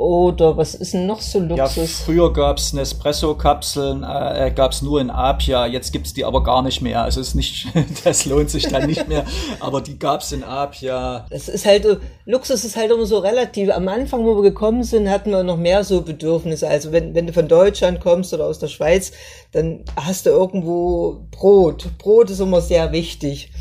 Oder 0.00 0.56
was 0.56 0.74
ist 0.74 0.94
denn 0.94 1.04
noch 1.04 1.20
so 1.20 1.38
Luxus? 1.40 1.76
Ja, 1.76 2.04
früher 2.06 2.32
gab's 2.32 2.72
Nespresso-Kapseln, 2.72 4.02
äh, 4.02 4.50
gab's 4.50 4.80
nur 4.80 4.98
in 4.98 5.10
Apia, 5.10 5.66
jetzt 5.66 5.92
gibt's 5.92 6.14
die 6.14 6.24
aber 6.24 6.42
gar 6.42 6.62
nicht 6.62 6.80
mehr. 6.80 7.02
Also 7.02 7.20
ist 7.20 7.34
nicht, 7.34 7.66
das 8.04 8.24
lohnt 8.24 8.48
sich 8.48 8.66
dann 8.66 8.86
nicht 8.86 9.08
mehr, 9.08 9.26
aber 9.60 9.82
die 9.82 9.98
gab's 9.98 10.32
in 10.32 10.42
Apia. 10.42 11.26
Das 11.28 11.50
ist 11.50 11.66
halt, 11.66 11.86
Luxus 12.24 12.64
ist 12.64 12.76
halt 12.76 12.90
immer 12.90 13.04
so 13.04 13.18
relativ. 13.18 13.70
Am 13.70 13.86
Anfang, 13.88 14.24
wo 14.24 14.36
wir 14.36 14.42
gekommen 14.42 14.84
sind, 14.84 15.10
hatten 15.10 15.32
wir 15.32 15.42
noch 15.42 15.58
mehr 15.58 15.84
so 15.84 16.00
Bedürfnisse. 16.00 16.66
Also 16.66 16.92
wenn, 16.92 17.14
wenn 17.14 17.26
du 17.26 17.34
von 17.34 17.46
Deutschland 17.46 18.00
kommst 18.00 18.32
oder 18.32 18.46
aus 18.46 18.58
der 18.58 18.68
Schweiz, 18.68 19.12
dann 19.52 19.84
hast 19.96 20.24
du 20.24 20.30
irgendwo 20.30 21.26
Brot. 21.30 21.88
Brot 21.98 22.30
ist 22.30 22.40
immer 22.40 22.62
sehr 22.62 22.92
wichtig. 22.92 23.52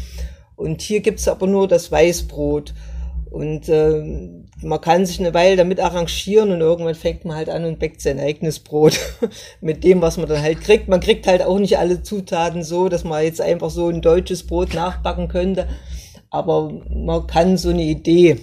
Und 0.55 0.81
hier 0.81 1.01
gibt's 1.01 1.27
aber 1.27 1.47
nur 1.47 1.67
das 1.67 1.91
Weißbrot. 1.91 2.73
Und 3.31 3.69
ähm, 3.69 4.45
man 4.61 4.81
kann 4.81 5.05
sich 5.05 5.19
eine 5.19 5.33
Weile 5.33 5.55
damit 5.55 5.79
arrangieren 5.79 6.51
und 6.51 6.61
irgendwann 6.61 6.95
fängt 6.95 7.25
man 7.25 7.37
halt 7.37 7.49
an 7.49 7.63
und 7.63 7.77
bäckt 7.77 8.01
sein 8.01 8.19
eigenes 8.19 8.59
Brot 8.59 8.99
mit 9.61 9.83
dem, 9.83 10.01
was 10.01 10.17
man 10.17 10.27
dann 10.27 10.41
halt 10.41 10.61
kriegt. 10.61 10.87
Man 10.87 10.99
kriegt 10.99 11.27
halt 11.27 11.43
auch 11.43 11.59
nicht 11.59 11.77
alle 11.77 12.01
Zutaten 12.01 12.63
so, 12.63 12.89
dass 12.89 13.03
man 13.03 13.23
jetzt 13.23 13.41
einfach 13.41 13.69
so 13.69 13.87
ein 13.89 14.01
deutsches 14.01 14.47
Brot 14.47 14.73
nachbacken 14.73 15.27
könnte. 15.27 15.67
Aber 16.31 16.71
man 16.89 17.27
kann 17.27 17.57
so 17.57 17.69
eine 17.69 17.83
Idee, 17.83 18.37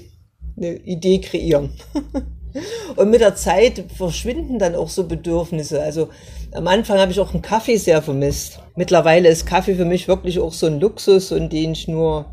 eine 0.57 0.75
Idee 0.77 1.21
kreieren. 1.21 1.71
und 2.97 3.11
mit 3.11 3.21
der 3.21 3.35
Zeit 3.35 3.85
verschwinden 3.97 4.59
dann 4.61 4.77
auch 4.77 4.89
so 4.89 5.09
Bedürfnisse. 5.09 5.83
Also 5.83 6.09
am 6.53 6.69
Anfang 6.69 6.99
habe 6.99 7.11
ich 7.11 7.19
auch 7.21 7.33
einen 7.33 7.43
Kaffee 7.43 7.77
sehr 7.77 8.03
vermisst. 8.03 8.61
Mittlerweile 8.77 9.29
ist 9.29 9.47
Kaffee 9.47 9.75
für 9.75 9.85
mich 9.85 10.07
wirklich 10.07 10.39
auch 10.39 10.53
so 10.53 10.67
ein 10.67 10.81
Luxus 10.81 11.33
und 11.33 11.53
den 11.53 11.73
ich 11.73 11.89
nur 11.89 12.27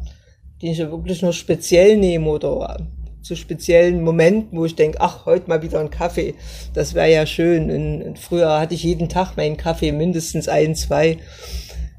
die 0.63 0.71
ich 0.71 0.79
wirklich 0.79 1.21
nur 1.21 1.33
speziell 1.33 1.97
nehme 1.97 2.29
oder 2.29 2.77
zu 3.21 3.35
speziellen 3.35 4.01
Momenten, 4.01 4.57
wo 4.57 4.65
ich 4.65 4.75
denke, 4.75 4.99
ach, 5.01 5.25
heute 5.25 5.49
mal 5.49 5.61
wieder 5.61 5.79
ein 5.79 5.89
Kaffee. 5.89 6.35
Das 6.73 6.93
wäre 6.93 7.11
ja 7.11 7.25
schön. 7.25 7.69
Und, 7.69 8.17
früher 8.17 8.59
hatte 8.59 8.73
ich 8.73 8.83
jeden 8.83 9.09
Tag 9.09 9.35
meinen 9.35 9.57
Kaffee, 9.57 9.91
mindestens 9.91 10.47
ein, 10.47 10.73
zwei. 10.75 11.17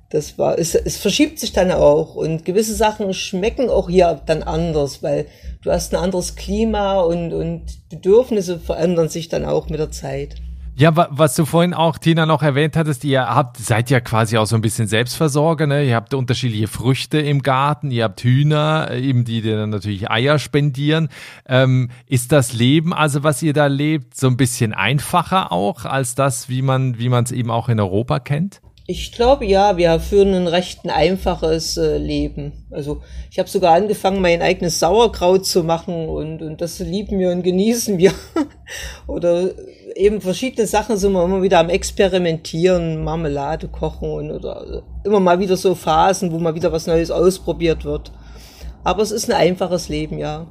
Das 0.08 0.38
war, 0.38 0.58
es, 0.58 0.74
es 0.74 0.96
verschiebt 0.96 1.38
sich 1.38 1.52
dann 1.52 1.72
auch. 1.72 2.14
Und 2.14 2.46
gewisse 2.46 2.74
Sachen 2.74 3.12
schmecken 3.12 3.68
auch 3.68 3.90
hier 3.90 4.22
dann 4.24 4.42
anders, 4.42 5.02
weil 5.02 5.26
du 5.62 5.70
hast 5.70 5.92
ein 5.92 6.02
anderes 6.02 6.34
Klima 6.34 7.00
und, 7.00 7.34
und 7.34 7.88
Bedürfnisse 7.90 8.58
verändern 8.58 9.10
sich 9.10 9.28
dann 9.28 9.44
auch 9.44 9.68
mit 9.68 9.78
der 9.80 9.90
Zeit. 9.90 10.36
Ja, 10.76 10.90
was 11.10 11.36
du 11.36 11.44
vorhin 11.44 11.72
auch, 11.72 11.98
Tina, 11.98 12.26
noch 12.26 12.42
erwähnt 12.42 12.74
hattest, 12.74 13.04
ihr 13.04 13.28
habt, 13.28 13.58
seid 13.58 13.90
ja 13.90 14.00
quasi 14.00 14.38
auch 14.38 14.46
so 14.46 14.56
ein 14.56 14.60
bisschen 14.60 14.88
Selbstversorger, 14.88 15.68
ne? 15.68 15.84
Ihr 15.84 15.94
habt 15.94 16.12
unterschiedliche 16.14 16.66
Früchte 16.66 17.20
im 17.20 17.42
Garten, 17.42 17.92
ihr 17.92 18.02
habt 18.02 18.24
Hühner, 18.24 18.90
eben 18.90 19.24
die 19.24 19.40
dir 19.40 19.56
dann 19.56 19.70
natürlich 19.70 20.10
Eier 20.10 20.40
spendieren. 20.40 21.10
Ähm, 21.48 21.90
ist 22.08 22.32
das 22.32 22.54
Leben, 22.54 22.92
also 22.92 23.22
was 23.22 23.40
ihr 23.40 23.52
da 23.52 23.68
lebt, 23.68 24.16
so 24.16 24.26
ein 24.26 24.36
bisschen 24.36 24.72
einfacher 24.72 25.52
auch 25.52 25.84
als 25.84 26.16
das, 26.16 26.48
wie 26.48 26.62
man, 26.62 26.98
wie 26.98 27.08
man 27.08 27.22
es 27.22 27.30
eben 27.30 27.52
auch 27.52 27.68
in 27.68 27.78
Europa 27.78 28.18
kennt? 28.18 28.60
Ich 28.86 29.12
glaube 29.12 29.46
ja, 29.46 29.78
wir 29.78 29.98
führen 29.98 30.34
ein 30.34 30.46
recht 30.46 30.84
ein 30.84 30.90
einfaches 30.90 31.78
äh, 31.78 31.96
Leben. 31.96 32.66
Also 32.70 33.00
ich 33.30 33.38
habe 33.38 33.48
sogar 33.48 33.74
angefangen, 33.74 34.20
mein 34.20 34.42
eigenes 34.42 34.78
Sauerkraut 34.78 35.46
zu 35.46 35.64
machen 35.64 36.08
und, 36.08 36.42
und 36.42 36.60
das 36.60 36.80
lieben 36.80 37.18
wir 37.18 37.30
und 37.30 37.44
genießen 37.44 37.96
wir. 37.96 38.12
oder 39.06 39.52
eben 39.94 40.20
verschiedene 40.20 40.66
Sachen 40.66 40.96
sind 40.96 41.12
wir 41.12 41.24
immer 41.24 41.42
wieder 41.42 41.58
am 41.58 41.68
Experimentieren, 41.68 43.02
Marmelade 43.04 43.68
kochen 43.68 44.10
und 44.10 44.30
oder 44.30 44.82
immer 45.04 45.20
mal 45.20 45.38
wieder 45.38 45.56
so 45.56 45.74
Phasen, 45.74 46.32
wo 46.32 46.38
mal 46.38 46.54
wieder 46.54 46.72
was 46.72 46.86
Neues 46.86 47.10
ausprobiert 47.10 47.84
wird. 47.84 48.12
Aber 48.82 49.02
es 49.02 49.10
ist 49.10 49.30
ein 49.30 49.36
einfaches 49.36 49.88
Leben, 49.88 50.18
ja. 50.18 50.46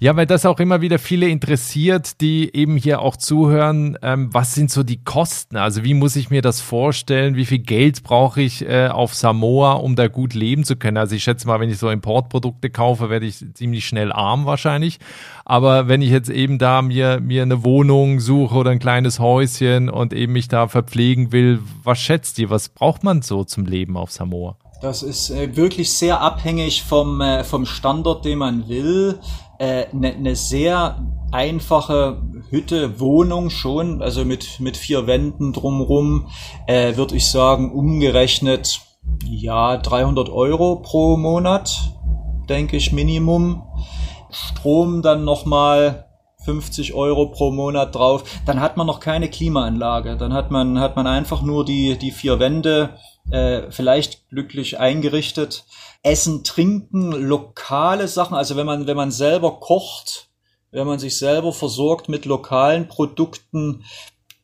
Ja, 0.00 0.16
weil 0.16 0.26
das 0.26 0.46
auch 0.46 0.60
immer 0.60 0.80
wieder 0.80 0.98
viele 0.98 1.28
interessiert, 1.28 2.20
die 2.20 2.54
eben 2.54 2.76
hier 2.76 3.00
auch 3.00 3.16
zuhören. 3.16 3.98
Ähm, 4.02 4.32
was 4.32 4.54
sind 4.54 4.70
so 4.70 4.82
die 4.82 5.02
Kosten? 5.02 5.56
Also 5.56 5.84
wie 5.84 5.94
muss 5.94 6.16
ich 6.16 6.30
mir 6.30 6.42
das 6.42 6.60
vorstellen? 6.60 7.36
Wie 7.36 7.46
viel 7.46 7.58
Geld 7.58 8.02
brauche 8.02 8.42
ich 8.42 8.66
äh, 8.66 8.88
auf 8.88 9.14
Samoa, 9.14 9.74
um 9.74 9.96
da 9.96 10.08
gut 10.08 10.34
leben 10.34 10.64
zu 10.64 10.76
können? 10.76 10.96
Also 10.96 11.14
ich 11.14 11.22
schätze 11.22 11.46
mal, 11.46 11.60
wenn 11.60 11.70
ich 11.70 11.78
so 11.78 11.90
Importprodukte 11.90 12.70
kaufe, 12.70 13.10
werde 13.10 13.26
ich 13.26 13.44
ziemlich 13.54 13.86
schnell 13.86 14.12
arm 14.12 14.46
wahrscheinlich. 14.46 14.98
Aber 15.44 15.88
wenn 15.88 16.02
ich 16.02 16.10
jetzt 16.10 16.30
eben 16.30 16.58
da 16.58 16.82
mir, 16.82 17.20
mir 17.20 17.42
eine 17.42 17.64
Wohnung 17.64 18.20
suche 18.20 18.56
oder 18.56 18.70
ein 18.70 18.78
kleines 18.78 19.18
Häuschen 19.18 19.88
und 19.88 20.12
eben 20.12 20.32
mich 20.32 20.48
da 20.48 20.68
verpflegen 20.68 21.32
will, 21.32 21.60
was 21.82 21.98
schätzt 21.98 22.38
ihr? 22.38 22.50
Was 22.50 22.68
braucht 22.68 23.04
man 23.04 23.22
so 23.22 23.44
zum 23.44 23.64
Leben 23.66 23.96
auf 23.96 24.10
Samoa? 24.10 24.56
Das 24.82 25.02
ist 25.02 25.30
äh, 25.30 25.56
wirklich 25.56 25.92
sehr 25.92 26.20
abhängig 26.20 26.82
vom, 26.82 27.20
äh, 27.20 27.44
vom 27.44 27.64
Standort, 27.64 28.24
den 28.24 28.38
man 28.38 28.68
will 28.68 29.18
eine 29.58 29.84
äh, 29.84 29.86
ne, 29.92 30.14
ne 30.18 30.36
sehr 30.36 31.04
einfache 31.32 32.22
Hütte, 32.50 33.00
Wohnung 33.00 33.50
schon, 33.50 34.02
also 34.02 34.24
mit, 34.24 34.60
mit 34.60 34.76
vier 34.76 35.06
Wänden 35.06 35.52
drumrum, 35.52 36.28
äh, 36.66 36.96
würde 36.96 37.16
ich 37.16 37.30
sagen, 37.30 37.72
umgerechnet, 37.72 38.80
ja, 39.24 39.76
300 39.76 40.28
Euro 40.28 40.76
pro 40.76 41.16
Monat, 41.16 41.92
denke 42.48 42.76
ich, 42.76 42.92
Minimum. 42.92 43.62
Strom 44.30 45.02
dann 45.02 45.24
nochmal 45.24 46.05
50 46.46 46.94
Euro 46.94 47.26
pro 47.26 47.50
Monat 47.50 47.94
drauf. 47.94 48.22
Dann 48.46 48.60
hat 48.60 48.76
man 48.76 48.86
noch 48.86 49.00
keine 49.00 49.28
Klimaanlage. 49.28 50.16
Dann 50.16 50.32
hat 50.32 50.50
man, 50.50 50.80
hat 50.80 50.96
man 50.96 51.06
einfach 51.06 51.42
nur 51.42 51.64
die, 51.64 51.98
die 51.98 52.12
vier 52.12 52.38
Wände, 52.38 52.96
äh, 53.30 53.70
vielleicht 53.70 54.28
glücklich 54.28 54.78
eingerichtet. 54.78 55.64
Essen, 56.02 56.44
Trinken, 56.44 57.10
lokale 57.10 58.06
Sachen. 58.06 58.36
Also 58.36 58.56
wenn 58.56 58.66
man, 58.66 58.86
wenn 58.86 58.96
man 58.96 59.10
selber 59.10 59.58
kocht, 59.58 60.28
wenn 60.70 60.86
man 60.86 61.00
sich 61.00 61.18
selber 61.18 61.52
versorgt 61.52 62.08
mit 62.08 62.24
lokalen 62.24 62.86
Produkten, 62.86 63.84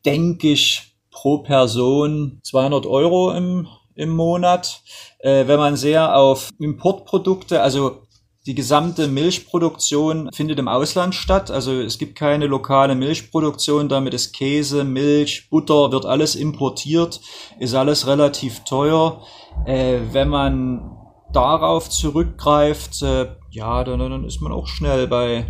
denke 0.05 0.51
ich 0.51 0.95
pro 1.09 1.37
Person 1.37 2.39
200 2.43 2.85
Euro 2.85 3.31
im, 3.31 3.67
im 3.95 4.09
Monat. 4.09 4.81
Äh, 5.19 5.47
wenn 5.47 5.59
man 5.59 5.77
sehr 5.77 6.17
auf 6.17 6.49
Importprodukte, 6.59 7.61
also 7.61 8.02
die 8.45 8.55
gesamte 8.55 9.07
Milchproduktion 9.07 10.29
findet 10.33 10.59
im 10.59 10.67
Ausland 10.67 11.15
statt. 11.15 11.49
Also 11.49 11.71
es 11.79 11.97
gibt 11.97 12.15
keine 12.15 12.47
lokale 12.47 12.93
Milchproduktion. 12.93 13.87
Damit 13.87 14.13
ist 14.13 14.33
Käse, 14.33 14.83
Milch, 14.83 15.49
Butter, 15.49 15.91
wird 15.91 16.05
alles 16.05 16.35
importiert, 16.35 17.21
ist 17.59 17.73
alles 17.73 18.05
relativ 18.05 18.65
teuer. 18.65 19.21
Äh, 19.65 19.99
wenn 20.11 20.27
man 20.27 20.91
darauf 21.31 21.89
zurückgreift, 21.89 23.01
äh, 23.01 23.27
ja, 23.49 23.83
dann, 23.83 23.99
dann 23.99 24.25
ist 24.25 24.41
man 24.41 24.51
auch 24.51 24.67
schnell 24.67 25.07
bei 25.07 25.45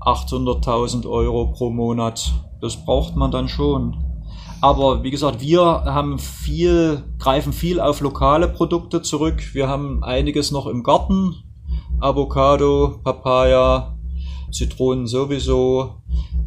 800.000 0.00 1.06
Euro 1.06 1.52
pro 1.52 1.68
Monat. 1.68 2.32
Das 2.62 2.84
braucht 2.84 3.16
man 3.16 3.30
dann 3.30 3.48
schon. 3.48 4.02
Aber 4.62 5.02
wie 5.02 5.10
gesagt, 5.10 5.40
wir 5.40 5.62
haben 5.62 6.18
viel, 6.18 7.02
greifen 7.18 7.52
viel 7.52 7.80
auf 7.80 8.00
lokale 8.00 8.48
Produkte 8.48 9.02
zurück. 9.02 9.54
Wir 9.54 9.68
haben 9.68 10.02
einiges 10.02 10.50
noch 10.50 10.66
im 10.66 10.82
Garten. 10.82 11.49
Avocado, 11.98 13.00
Papaya, 13.02 13.96
Zitronen 14.52 15.06
sowieso 15.06 16.02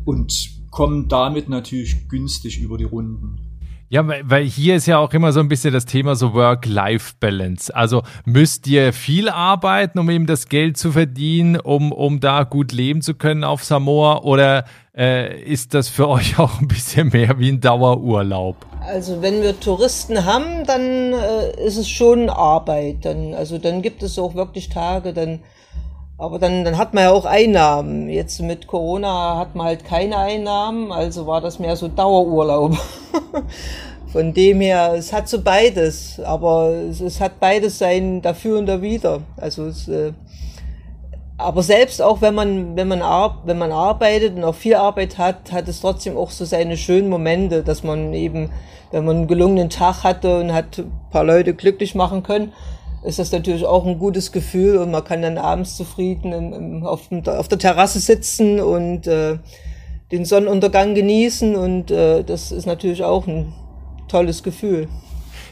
und 0.06 0.50
kommen 0.72 1.08
damit 1.08 1.50
natürlich 1.50 2.08
günstig 2.10 2.60
über 2.60 2.78
die 2.78 2.84
Runden. 2.84 3.53
Ja, 3.94 4.04
weil 4.24 4.44
hier 4.44 4.78
ist 4.78 4.88
ja 4.88 4.98
auch 4.98 5.14
immer 5.14 5.32
so 5.34 5.40
ein 5.40 5.48
bisschen 5.48 5.72
das 5.72 5.86
Thema 5.86 6.16
so 6.16 6.34
Work-Life-Balance. 6.34 7.76
Also 7.76 8.02
müsst 8.26 8.66
ihr 8.66 8.92
viel 8.92 9.30
arbeiten, 9.30 10.00
um 10.00 10.10
eben 10.10 10.26
das 10.26 10.50
Geld 10.50 10.78
zu 10.78 10.94
verdienen, 10.94 11.60
um, 11.60 11.92
um 11.92 12.20
da 12.20 12.44
gut 12.44 12.72
leben 12.72 13.04
zu 13.04 13.14
können 13.14 13.44
auf 13.44 13.64
Samoa? 13.64 14.24
Oder 14.24 14.66
äh, 14.98 15.40
ist 15.44 15.76
das 15.76 15.90
für 15.90 16.10
euch 16.10 16.40
auch 16.40 16.60
ein 16.60 16.68
bisschen 16.68 17.10
mehr 17.10 17.38
wie 17.38 17.50
ein 17.50 17.62
Dauerurlaub? 17.62 18.56
Also 18.82 19.22
wenn 19.22 19.44
wir 19.44 19.60
Touristen 19.60 20.26
haben, 20.26 20.66
dann 20.66 21.14
äh, 21.14 21.64
ist 21.64 21.78
es 21.78 21.88
schon 21.88 22.32
Arbeit. 22.32 23.06
Dann, 23.06 23.36
also 23.36 23.60
dann 23.60 23.84
gibt 23.84 24.02
es 24.02 24.18
auch 24.18 24.34
wirklich 24.34 24.70
Tage, 24.70 25.14
dann 25.14 25.42
aber 26.24 26.40
dann, 26.40 26.64
dann 26.64 26.78
hat 26.78 26.94
man 26.94 27.04
ja 27.04 27.12
auch 27.12 27.26
Einnahmen. 27.26 28.08
Jetzt 28.08 28.42
mit 28.42 28.66
Corona 28.66 29.38
hat 29.38 29.56
man 29.56 29.68
halt 29.68 29.84
keine 29.84 30.18
Einnahmen, 30.18 30.94
also 30.94 31.28
war 31.28 31.42
das 31.42 31.60
mehr 31.60 31.76
so 31.76 31.90
Dauerurlaub. 31.90 32.78
Von 34.08 34.34
dem 34.34 34.62
her, 34.62 34.94
es 34.96 35.12
hat 35.12 35.28
so 35.28 35.42
beides, 35.42 36.22
aber 36.22 36.70
es, 36.90 37.02
es 37.02 37.20
hat 37.20 37.42
beides 37.42 37.78
sein 37.78 38.22
dafür 38.22 38.60
und 38.60 38.68
dawider. 38.68 39.20
Also 39.36 39.66
es, 39.66 39.90
äh, 39.90 40.14
aber 41.38 41.62
selbst 41.62 42.02
auch 42.02 42.22
wenn 42.22 42.36
man, 42.36 42.78
wenn 42.78 42.88
man, 42.88 43.02
wenn 43.44 43.58
man 43.58 43.74
arbeitet 43.74 44.38
und 44.38 44.46
auch 44.46 44.56
viel 44.56 44.76
Arbeit 44.76 45.18
hat, 45.18 45.52
hat 45.52 45.68
es 45.68 45.82
trotzdem 45.82 46.16
auch 46.16 46.32
so 46.32 46.46
seine 46.46 46.78
schönen 46.78 47.10
Momente, 47.10 47.64
dass 47.64 47.84
man 47.84 48.14
eben, 48.14 48.50
wenn 48.92 49.04
man 49.04 49.18
einen 49.18 49.28
gelungenen 49.28 49.70
Tag 49.70 50.06
hatte 50.06 50.40
und 50.40 50.54
hat 50.54 50.78
ein 50.78 50.92
paar 51.12 51.26
Leute 51.26 51.54
glücklich 51.54 51.96
machen 51.96 52.24
können, 52.24 52.54
ist 53.04 53.20
das 53.20 53.32
natürlich 53.32 53.66
auch 53.66 53.86
ein 53.86 54.00
gutes 54.00 54.32
Gefühl 54.32 54.78
und 54.78 54.92
man 54.92 55.04
kann 55.04 55.22
dann 55.22 55.38
abends 55.38 55.76
zufrieden 55.76 56.32
im, 56.32 56.54
im, 56.54 56.86
auf, 56.86 57.12
auf, 57.12 57.48
der 57.48 57.60
Terrasse 57.60 58.00
sitzen 58.00 58.60
und 58.60 59.08
äh, 59.08 59.38
den 60.12 60.26
Sonnenuntergang 60.26 60.96
genießen 60.96 61.56
und 61.56 61.92
äh, 61.92 62.24
das 62.24 62.52
ist 62.52 62.66
natürlich 62.66 63.04
auch 63.04 63.28
ein 63.28 63.54
tolles 64.08 64.44
Gefühl. 64.44 64.88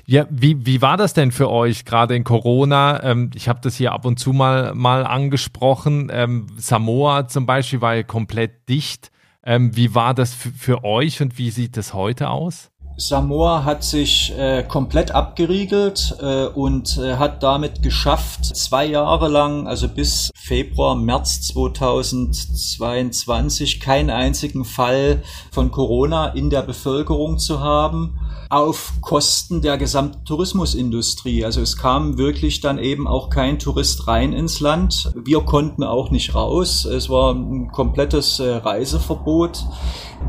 Ja, 0.05 0.25
wie, 0.29 0.65
wie 0.65 0.81
war 0.81 0.97
das 0.97 1.13
denn 1.13 1.31
für 1.31 1.49
euch 1.49 1.85
gerade 1.85 2.15
in 2.15 2.23
Corona? 2.23 3.03
Ähm, 3.03 3.29
ich 3.35 3.47
habe 3.47 3.59
das 3.61 3.75
hier 3.75 3.91
ab 3.91 4.05
und 4.05 4.19
zu 4.19 4.33
mal, 4.33 4.73
mal 4.73 5.05
angesprochen. 5.05 6.11
Ähm, 6.11 6.47
Samoa 6.57 7.27
zum 7.27 7.45
Beispiel 7.45 7.81
war 7.81 7.95
ja 7.95 8.03
komplett 8.03 8.67
dicht. 8.67 9.11
Ähm, 9.43 9.75
wie 9.75 9.95
war 9.95 10.13
das 10.13 10.33
für 10.33 10.83
euch 10.83 11.21
und 11.21 11.37
wie 11.37 11.49
sieht 11.49 11.77
das 11.77 11.93
heute 11.93 12.29
aus? 12.29 12.70
Samoa 12.97 13.63
hat 13.63 13.83
sich 13.83 14.33
äh, 14.37 14.63
komplett 14.63 15.11
abgeriegelt 15.11 16.17
äh, 16.21 16.45
und 16.45 16.97
äh, 16.97 17.15
hat 17.15 17.43
damit 17.43 17.81
geschafft, 17.81 18.45
zwei 18.45 18.85
Jahre 18.85 19.27
lang, 19.27 19.67
also 19.67 19.87
bis 19.87 20.31
Februar, 20.35 20.95
März 20.95 21.41
2022, 21.47 23.79
keinen 23.79 24.09
einzigen 24.09 24.65
Fall 24.65 25.23
von 25.51 25.71
Corona 25.71 26.27
in 26.27 26.49
der 26.49 26.61
Bevölkerung 26.61 27.39
zu 27.39 27.61
haben 27.61 28.19
auf 28.51 28.95
Kosten 28.99 29.61
der 29.61 29.77
gesamten 29.77 30.25
Tourismusindustrie. 30.25 31.45
Also 31.45 31.61
es 31.61 31.77
kam 31.77 32.17
wirklich 32.17 32.59
dann 32.59 32.79
eben 32.79 33.07
auch 33.07 33.29
kein 33.29 33.59
Tourist 33.59 34.09
rein 34.09 34.33
ins 34.33 34.59
Land. 34.59 35.13
Wir 35.15 35.39
konnten 35.41 35.85
auch 35.85 36.11
nicht 36.11 36.35
raus. 36.35 36.83
Es 36.83 37.09
war 37.09 37.33
ein 37.33 37.71
komplettes 37.71 38.41
äh, 38.41 38.55
Reiseverbot, 38.55 39.65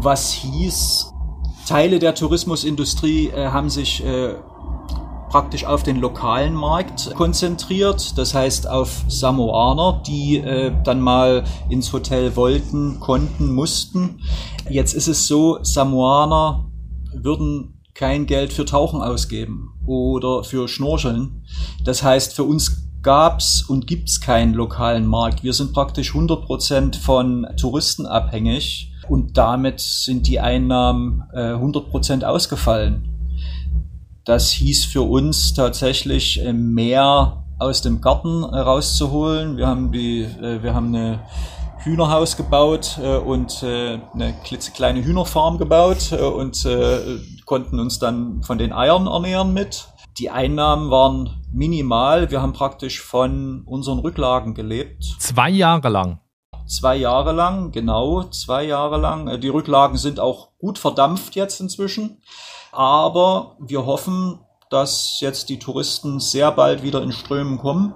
was 0.00 0.30
hieß, 0.30 1.11
Teile 1.66 1.98
der 1.98 2.14
Tourismusindustrie 2.14 3.28
äh, 3.28 3.48
haben 3.48 3.70
sich 3.70 4.04
äh, 4.04 4.34
praktisch 5.30 5.64
auf 5.64 5.82
den 5.82 5.96
lokalen 5.96 6.54
Markt 6.54 7.14
konzentriert, 7.14 8.18
das 8.18 8.34
heißt 8.34 8.68
auf 8.68 9.02
Samoaner, 9.08 10.02
die 10.06 10.36
äh, 10.36 10.72
dann 10.84 11.00
mal 11.00 11.44
ins 11.70 11.92
Hotel 11.92 12.36
wollten, 12.36 13.00
konnten, 13.00 13.50
mussten. 13.50 14.20
Jetzt 14.68 14.92
ist 14.92 15.08
es 15.08 15.26
so, 15.26 15.58
Samoaner 15.62 16.66
würden 17.14 17.80
kein 17.94 18.26
Geld 18.26 18.52
für 18.52 18.66
Tauchen 18.66 19.00
ausgeben 19.00 19.72
oder 19.86 20.44
für 20.44 20.68
Schnorcheln. 20.68 21.44
Das 21.84 22.02
heißt, 22.02 22.34
für 22.34 22.44
uns 22.44 22.88
gab's 23.02 23.62
und 23.62 23.86
gibt's 23.86 24.20
keinen 24.20 24.52
lokalen 24.52 25.06
Markt. 25.06 25.42
Wir 25.42 25.54
sind 25.54 25.72
praktisch 25.72 26.12
100% 26.12 26.98
von 27.00 27.46
Touristen 27.56 28.04
abhängig 28.04 28.91
und 29.12 29.36
damit 29.36 29.78
sind 29.78 30.26
die 30.26 30.40
Einnahmen 30.40 31.24
äh, 31.34 31.52
100% 31.52 32.24
ausgefallen. 32.24 33.10
Das 34.24 34.50
hieß 34.52 34.86
für 34.86 35.02
uns 35.02 35.52
tatsächlich 35.52 36.42
äh, 36.42 36.54
mehr 36.54 37.44
aus 37.58 37.82
dem 37.82 38.00
Garten 38.00 38.42
äh, 38.42 38.58
rauszuholen. 38.58 39.58
Wir 39.58 39.66
haben 39.66 39.92
die, 39.92 40.22
äh, 40.22 40.62
wir 40.62 40.72
haben 40.72 40.94
eine 40.94 41.20
Hühnerhaus 41.80 42.38
gebaut 42.38 42.98
äh, 43.02 43.18
und 43.18 43.62
äh, 43.62 43.98
eine 44.14 44.32
klitzekleine 44.44 45.04
Hühnerfarm 45.04 45.58
gebaut 45.58 46.12
äh, 46.12 46.22
und 46.22 46.66
konnten 47.44 47.80
uns 47.80 47.98
dann 47.98 48.42
von 48.42 48.56
den 48.56 48.72
Eiern 48.72 49.08
ernähren 49.08 49.52
mit. 49.52 49.88
Die 50.16 50.30
Einnahmen 50.30 50.90
waren 50.90 51.44
minimal. 51.52 52.30
Wir 52.30 52.40
haben 52.40 52.54
praktisch 52.54 53.02
von 53.02 53.60
unseren 53.66 53.98
Rücklagen 53.98 54.54
gelebt. 54.54 55.04
Zwei 55.18 55.50
Jahre 55.50 55.90
lang. 55.90 56.21
Zwei 56.66 56.96
Jahre 56.96 57.32
lang, 57.32 57.72
genau, 57.72 58.24
zwei 58.24 58.64
Jahre 58.64 58.98
lang. 58.98 59.28
Äh, 59.28 59.38
Die 59.38 59.48
Rücklagen 59.48 59.96
sind 59.96 60.20
auch 60.20 60.48
gut 60.58 60.78
verdampft 60.78 61.34
jetzt 61.34 61.60
inzwischen. 61.60 62.22
Aber 62.72 63.56
wir 63.58 63.84
hoffen, 63.84 64.40
dass 64.70 65.20
jetzt 65.20 65.48
die 65.48 65.58
Touristen 65.58 66.18
sehr 66.18 66.50
bald 66.52 66.82
wieder 66.82 67.02
in 67.02 67.12
Strömen 67.12 67.58
kommen 67.58 67.94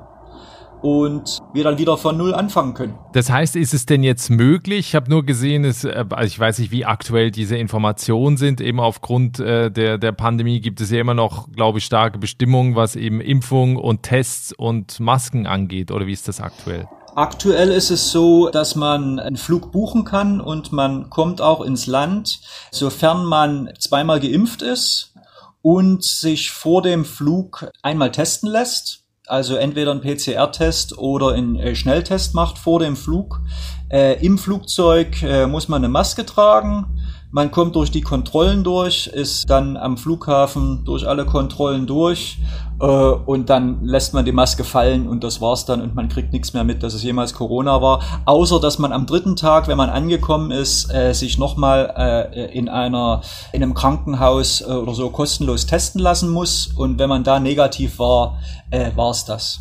und 0.83 1.39
wir 1.55 1.65
dann 1.65 1.79
wieder 1.79 1.97
von 1.97 2.17
Null 2.17 2.35
anfangen 2.35 2.75
können. 2.75 2.99
Das 3.13 3.31
heißt, 3.31 3.57
ist 3.57 3.73
es 3.73 3.87
denn 3.87 4.03
jetzt 4.03 4.29
möglich? 4.31 4.81
Ich 4.81 4.95
habe 4.95 5.11
nur 5.11 5.25
gesehen, 5.25 5.65
es, 5.65 5.85
äh, 5.85 6.05
also 6.11 6.27
ich 6.27 6.39
weiß 6.39 6.59
nicht, 6.59 6.71
wie 6.71 6.85
aktuell 6.85 7.31
diese 7.31 7.57
Informationen 7.57 8.37
sind. 8.37 8.61
Eben 8.61 8.81
aufgrund 8.81 9.41
äh, 9.41 9.71
der, 9.71 9.99
der 9.99 10.13
Pandemie 10.13 10.61
gibt 10.61 10.81
es 10.81 10.91
ja 10.91 11.01
immer 11.01 11.15
noch, 11.15 11.51
glaube 11.51 11.79
ich, 11.79 11.85
starke 11.85 12.19
Bestimmungen, 12.19 12.77
was 12.77 12.95
eben 12.97 13.21
Impfung 13.21 13.77
und 13.77 14.03
Tests 14.03 14.53
und 14.53 15.01
Masken 15.01 15.47
angeht. 15.47 15.91
Oder 15.91 16.07
wie 16.07 16.13
ist 16.13 16.29
das 16.29 16.41
aktuell? 16.41 16.87
Aktuell 17.17 17.71
ist 17.71 17.89
es 17.89 18.11
so, 18.11 18.51
dass 18.51 18.77
man 18.77 19.19
einen 19.19 19.39
Flug 19.39 19.73
buchen 19.73 20.05
kann 20.05 20.39
und 20.39 20.71
man 20.71 21.09
kommt 21.09 21.41
auch 21.41 21.63
ins 21.63 21.87
Land, 21.87 22.41
sofern 22.71 23.25
man 23.25 23.71
zweimal 23.79 24.21
geimpft 24.21 24.61
ist 24.61 25.15
und 25.63 26.05
sich 26.05 26.51
vor 26.51 26.83
dem 26.83 27.07
Flug 27.07 27.71
einmal 27.81 28.11
testen 28.11 28.51
lässt. 28.51 29.05
Also 29.27 29.57
entweder 29.57 29.93
einen 29.93 30.03
PCR-Test 30.03 30.99
oder 30.99 31.31
einen 31.31 31.57
äh, 31.57 31.75
Schnelltest 31.75 32.35
macht 32.35 32.59
vor 32.59 32.81
dem 32.81 32.97
Flug. 32.97 33.41
Äh, 33.89 34.23
Im 34.23 34.37
Flugzeug 34.37 35.23
äh, 35.23 35.47
muss 35.47 35.69
man 35.69 35.83
eine 35.83 35.89
Maske 35.89 36.27
tragen. 36.27 36.96
Man 37.31 37.51
kommt 37.51 37.75
durch 37.75 37.91
die 37.91 38.03
Kontrollen 38.03 38.65
durch, 38.65 39.09
ist 39.09 39.51
dann 39.51 39.77
am 39.77 39.97
Flughafen 39.97 40.85
durch 40.85 41.07
alle 41.07 41.27
Kontrollen 41.27 41.87
durch 41.87 42.39
äh, 42.81 42.87
und 42.87 43.51
dann 43.51 43.85
lässt 43.85 44.15
man 44.15 44.25
die 44.25 44.33
Maske 44.33 44.65
fallen 44.65 45.09
und 45.09 45.25
das 45.25 45.41
war's 45.41 45.65
dann 45.65 45.81
und 45.81 45.95
man 45.95 46.09
kriegt 46.09 46.33
nichts 46.33 46.55
mehr 46.55 46.65
mit, 46.65 46.83
dass 46.83 46.95
es 46.95 47.03
jemals 47.03 47.35
Corona 47.35 47.83
war. 47.83 48.03
Außer 48.27 48.61
dass 48.61 48.79
man 48.79 48.93
am 48.93 49.07
dritten 49.07 49.37
Tag, 49.37 49.67
wenn 49.69 49.77
man 49.77 49.91
angekommen 49.91 50.51
ist, 50.51 50.93
äh, 50.93 51.13
sich 51.13 51.37
nochmal 51.37 51.93
äh, 52.33 52.57
in 52.57 52.69
einer 52.69 53.23
in 53.53 53.63
einem 53.63 53.75
Krankenhaus 53.75 54.61
äh, 54.61 54.73
oder 54.73 54.95
so 54.95 55.11
kostenlos 55.11 55.67
testen 55.67 56.01
lassen 56.01 56.31
muss 56.31 56.69
und 56.69 56.99
wenn 56.99 57.09
man 57.09 57.25
da 57.25 57.41
negativ 57.41 57.99
war, 57.99 58.39
äh, 58.71 58.91
war's 58.95 59.25
das. 59.25 59.61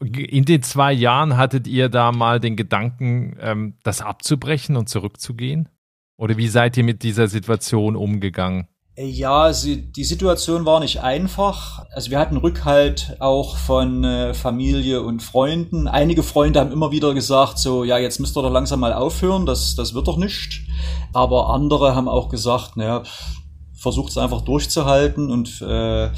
In 0.00 0.44
den 0.44 0.62
zwei 0.62 0.92
Jahren 0.92 1.36
hattet 1.36 1.66
ihr 1.66 1.88
da 1.88 2.12
mal 2.12 2.40
den 2.40 2.56
Gedanken, 2.56 3.36
ähm, 3.40 3.74
das 3.82 4.00
abzubrechen 4.00 4.76
und 4.76 4.88
zurückzugehen? 4.88 5.68
Oder 6.18 6.36
wie 6.36 6.48
seid 6.48 6.76
ihr 6.76 6.84
mit 6.84 7.02
dieser 7.02 7.28
Situation 7.28 7.96
umgegangen? 7.96 8.66
Ja, 9.00 9.52
sie, 9.52 9.92
die 9.92 10.02
Situation 10.02 10.66
war 10.66 10.80
nicht 10.80 11.00
einfach. 11.00 11.84
Also 11.92 12.10
wir 12.10 12.18
hatten 12.18 12.36
Rückhalt 12.36 13.16
auch 13.20 13.56
von 13.56 14.02
äh, 14.02 14.34
Familie 14.34 15.02
und 15.02 15.22
Freunden. 15.22 15.86
Einige 15.86 16.24
Freunde 16.24 16.58
haben 16.58 16.72
immer 16.72 16.90
wieder 16.90 17.14
gesagt, 17.14 17.58
so, 17.60 17.84
ja, 17.84 17.96
jetzt 17.96 18.18
müsst 18.18 18.36
ihr 18.36 18.42
doch 18.42 18.50
langsam 18.50 18.80
mal 18.80 18.92
aufhören, 18.92 19.46
das, 19.46 19.76
das 19.76 19.94
wird 19.94 20.08
doch 20.08 20.16
nicht. 20.16 20.62
Aber 21.12 21.50
andere 21.50 21.94
haben 21.94 22.08
auch 22.08 22.28
gesagt, 22.28 22.76
naja, 22.76 23.04
versucht 23.78 24.10
es 24.10 24.18
einfach 24.18 24.42
durchzuhalten 24.42 25.30
und 25.30 25.62
äh, 25.62 26.10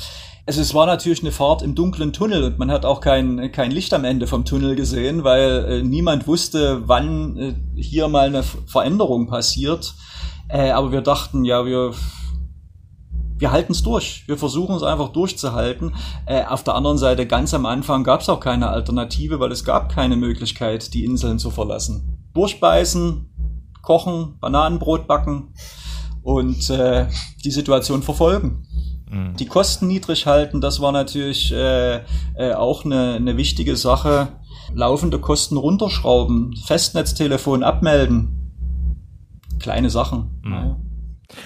also 0.46 0.62
es 0.62 0.74
war 0.74 0.86
natürlich 0.86 1.20
eine 1.20 1.30
Fahrt 1.30 1.62
im 1.62 1.76
dunklen 1.76 2.12
Tunnel 2.12 2.42
und 2.42 2.58
man 2.58 2.72
hat 2.72 2.84
auch 2.84 3.00
kein, 3.00 3.52
kein 3.52 3.70
Licht 3.70 3.94
am 3.94 4.04
Ende 4.04 4.26
vom 4.26 4.44
Tunnel 4.44 4.74
gesehen, 4.74 5.22
weil 5.22 5.64
äh, 5.64 5.82
niemand 5.82 6.26
wusste, 6.26 6.88
wann 6.88 7.36
äh, 7.36 7.54
hier 7.80 8.08
mal 8.08 8.26
eine 8.26 8.42
Veränderung 8.42 9.28
passiert. 9.28 9.94
Äh, 10.48 10.70
aber 10.70 10.90
wir 10.90 11.02
dachten, 11.02 11.44
ja, 11.44 11.64
wir, 11.66 11.92
wir 13.38 13.52
halten 13.52 13.70
es 13.70 13.84
durch. 13.84 14.24
Wir 14.26 14.38
versuchen 14.38 14.74
es 14.74 14.82
einfach 14.82 15.10
durchzuhalten. 15.10 15.94
Äh, 16.26 16.44
auf 16.44 16.64
der 16.64 16.74
anderen 16.74 16.98
Seite, 16.98 17.26
ganz 17.26 17.54
am 17.54 17.64
Anfang 17.66 18.02
gab 18.02 18.22
es 18.22 18.28
auch 18.28 18.40
keine 18.40 18.70
Alternative, 18.70 19.38
weil 19.38 19.52
es 19.52 19.64
gab 19.64 19.94
keine 19.94 20.16
Möglichkeit, 20.16 20.94
die 20.94 21.04
Inseln 21.04 21.38
zu 21.38 21.50
verlassen. 21.50 22.28
Durchbeißen, 22.34 23.70
kochen, 23.82 24.38
Bananenbrot 24.40 25.06
backen 25.06 25.54
und 26.22 26.70
äh, 26.70 27.06
die 27.44 27.50
Situation 27.50 28.02
verfolgen. 28.02 28.66
Die 29.40 29.46
Kosten 29.46 29.88
niedrig 29.88 30.26
halten, 30.26 30.60
das 30.60 30.80
war 30.80 30.92
natürlich 30.92 31.50
äh, 31.52 31.96
äh, 32.36 32.52
auch 32.54 32.84
eine, 32.84 33.14
eine 33.14 33.36
wichtige 33.36 33.74
Sache. 33.74 34.28
Laufende 34.72 35.18
Kosten 35.18 35.56
runterschrauben, 35.56 36.54
Festnetztelefon 36.64 37.64
abmelden. 37.64 38.52
Kleine 39.58 39.90
Sachen. 39.90 40.40
Ja. 40.44 40.76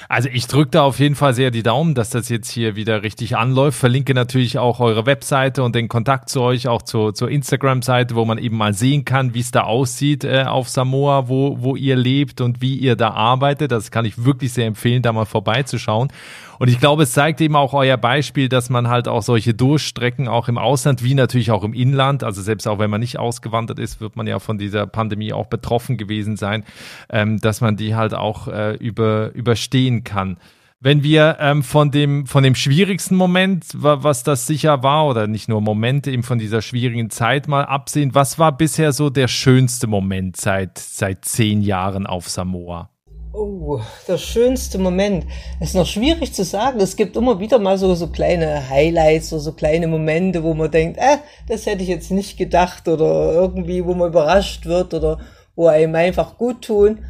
Also 0.08 0.28
ich 0.32 0.46
drücke 0.46 0.70
da 0.70 0.82
auf 0.82 0.98
jeden 0.98 1.14
Fall 1.14 1.34
sehr 1.34 1.50
die 1.50 1.62
Daumen, 1.62 1.94
dass 1.94 2.10
das 2.10 2.28
jetzt 2.28 2.50
hier 2.50 2.76
wieder 2.76 3.02
richtig 3.02 3.36
anläuft. 3.36 3.78
Verlinke 3.78 4.14
natürlich 4.14 4.58
auch 4.58 4.80
eure 4.80 5.06
Webseite 5.06 5.62
und 5.62 5.74
den 5.74 5.88
Kontakt 5.88 6.28
zu 6.28 6.40
euch, 6.40 6.68
auch 6.68 6.82
zu, 6.82 7.12
zur 7.12 7.30
Instagram-Seite, 7.30 8.14
wo 8.14 8.24
man 8.24 8.38
eben 8.38 8.56
mal 8.56 8.74
sehen 8.74 9.04
kann, 9.04 9.34
wie 9.34 9.40
es 9.40 9.50
da 9.50 9.62
aussieht 9.62 10.24
äh, 10.24 10.44
auf 10.44 10.68
Samoa, 10.68 11.28
wo, 11.28 11.58
wo 11.60 11.76
ihr 11.76 11.96
lebt 11.96 12.40
und 12.40 12.60
wie 12.60 12.76
ihr 12.76 12.96
da 12.96 13.10
arbeitet. 13.10 13.72
Das 13.72 13.90
kann 13.90 14.04
ich 14.04 14.24
wirklich 14.24 14.52
sehr 14.52 14.66
empfehlen, 14.66 15.02
da 15.02 15.12
mal 15.12 15.26
vorbeizuschauen. 15.26 16.08
Und 16.58 16.68
ich 16.68 16.78
glaube, 16.78 17.04
es 17.04 17.12
zeigt 17.12 17.40
eben 17.40 17.56
auch 17.56 17.74
euer 17.74 17.96
Beispiel, 17.96 18.48
dass 18.48 18.70
man 18.70 18.88
halt 18.88 19.08
auch 19.08 19.22
solche 19.22 19.54
Durchstrecken 19.54 20.28
auch 20.28 20.48
im 20.48 20.58
Ausland, 20.58 21.02
wie 21.02 21.14
natürlich 21.14 21.50
auch 21.50 21.64
im 21.64 21.74
Inland, 21.74 22.24
also 22.24 22.42
selbst 22.42 22.66
auch 22.66 22.78
wenn 22.78 22.90
man 22.90 23.00
nicht 23.00 23.18
ausgewandert 23.18 23.78
ist, 23.78 24.00
wird 24.00 24.16
man 24.16 24.26
ja 24.26 24.38
von 24.38 24.58
dieser 24.58 24.86
Pandemie 24.86 25.32
auch 25.32 25.46
betroffen 25.46 25.96
gewesen 25.96 26.36
sein, 26.36 26.64
ähm, 27.10 27.38
dass 27.38 27.60
man 27.60 27.76
die 27.76 27.94
halt 27.94 28.14
auch 28.14 28.48
äh, 28.48 28.74
über, 28.76 29.32
überstehen 29.34 30.04
kann. 30.04 30.36
Wenn 30.80 31.02
wir 31.02 31.38
ähm, 31.40 31.62
von 31.62 31.90
dem 31.90 32.26
von 32.26 32.42
dem 32.42 32.54
schwierigsten 32.54 33.16
Moment, 33.16 33.64
wa 33.74 34.02
was 34.02 34.22
das 34.22 34.46
sicher 34.46 34.82
war, 34.82 35.06
oder 35.06 35.26
nicht 35.26 35.48
nur 35.48 35.62
Momente, 35.62 36.10
eben 36.10 36.22
von 36.22 36.38
dieser 36.38 36.60
schwierigen 36.60 37.08
Zeit 37.08 37.48
mal 37.48 37.64
absehen, 37.64 38.14
was 38.14 38.38
war 38.38 38.54
bisher 38.54 38.92
so 38.92 39.08
der 39.08 39.28
schönste 39.28 39.86
Moment 39.86 40.36
seit 40.36 40.76
seit 40.76 41.24
zehn 41.24 41.62
Jahren 41.62 42.06
auf 42.06 42.28
Samoa? 42.28 42.90
Oh, 43.36 43.80
der 44.06 44.16
schönste 44.16 44.78
Moment. 44.78 45.26
Ist 45.58 45.74
noch 45.74 45.86
schwierig 45.86 46.32
zu 46.32 46.44
sagen. 46.44 46.78
Es 46.78 46.94
gibt 46.94 47.16
immer 47.16 47.40
wieder 47.40 47.58
mal 47.58 47.76
so, 47.78 47.92
so 47.96 48.06
kleine 48.06 48.70
Highlights 48.70 49.32
oder 49.32 49.42
so 49.42 49.52
kleine 49.52 49.88
Momente, 49.88 50.44
wo 50.44 50.54
man 50.54 50.70
denkt, 50.70 50.98
äh, 50.98 51.16
das 51.48 51.66
hätte 51.66 51.82
ich 51.82 51.88
jetzt 51.88 52.12
nicht 52.12 52.38
gedacht 52.38 52.86
oder 52.86 53.32
irgendwie, 53.32 53.84
wo 53.84 53.94
man 53.94 54.10
überrascht 54.10 54.66
wird 54.66 54.94
oder 54.94 55.18
wo 55.56 55.66
einem 55.66 55.96
einfach 55.96 56.38
gut 56.38 56.62
tun. 56.62 57.04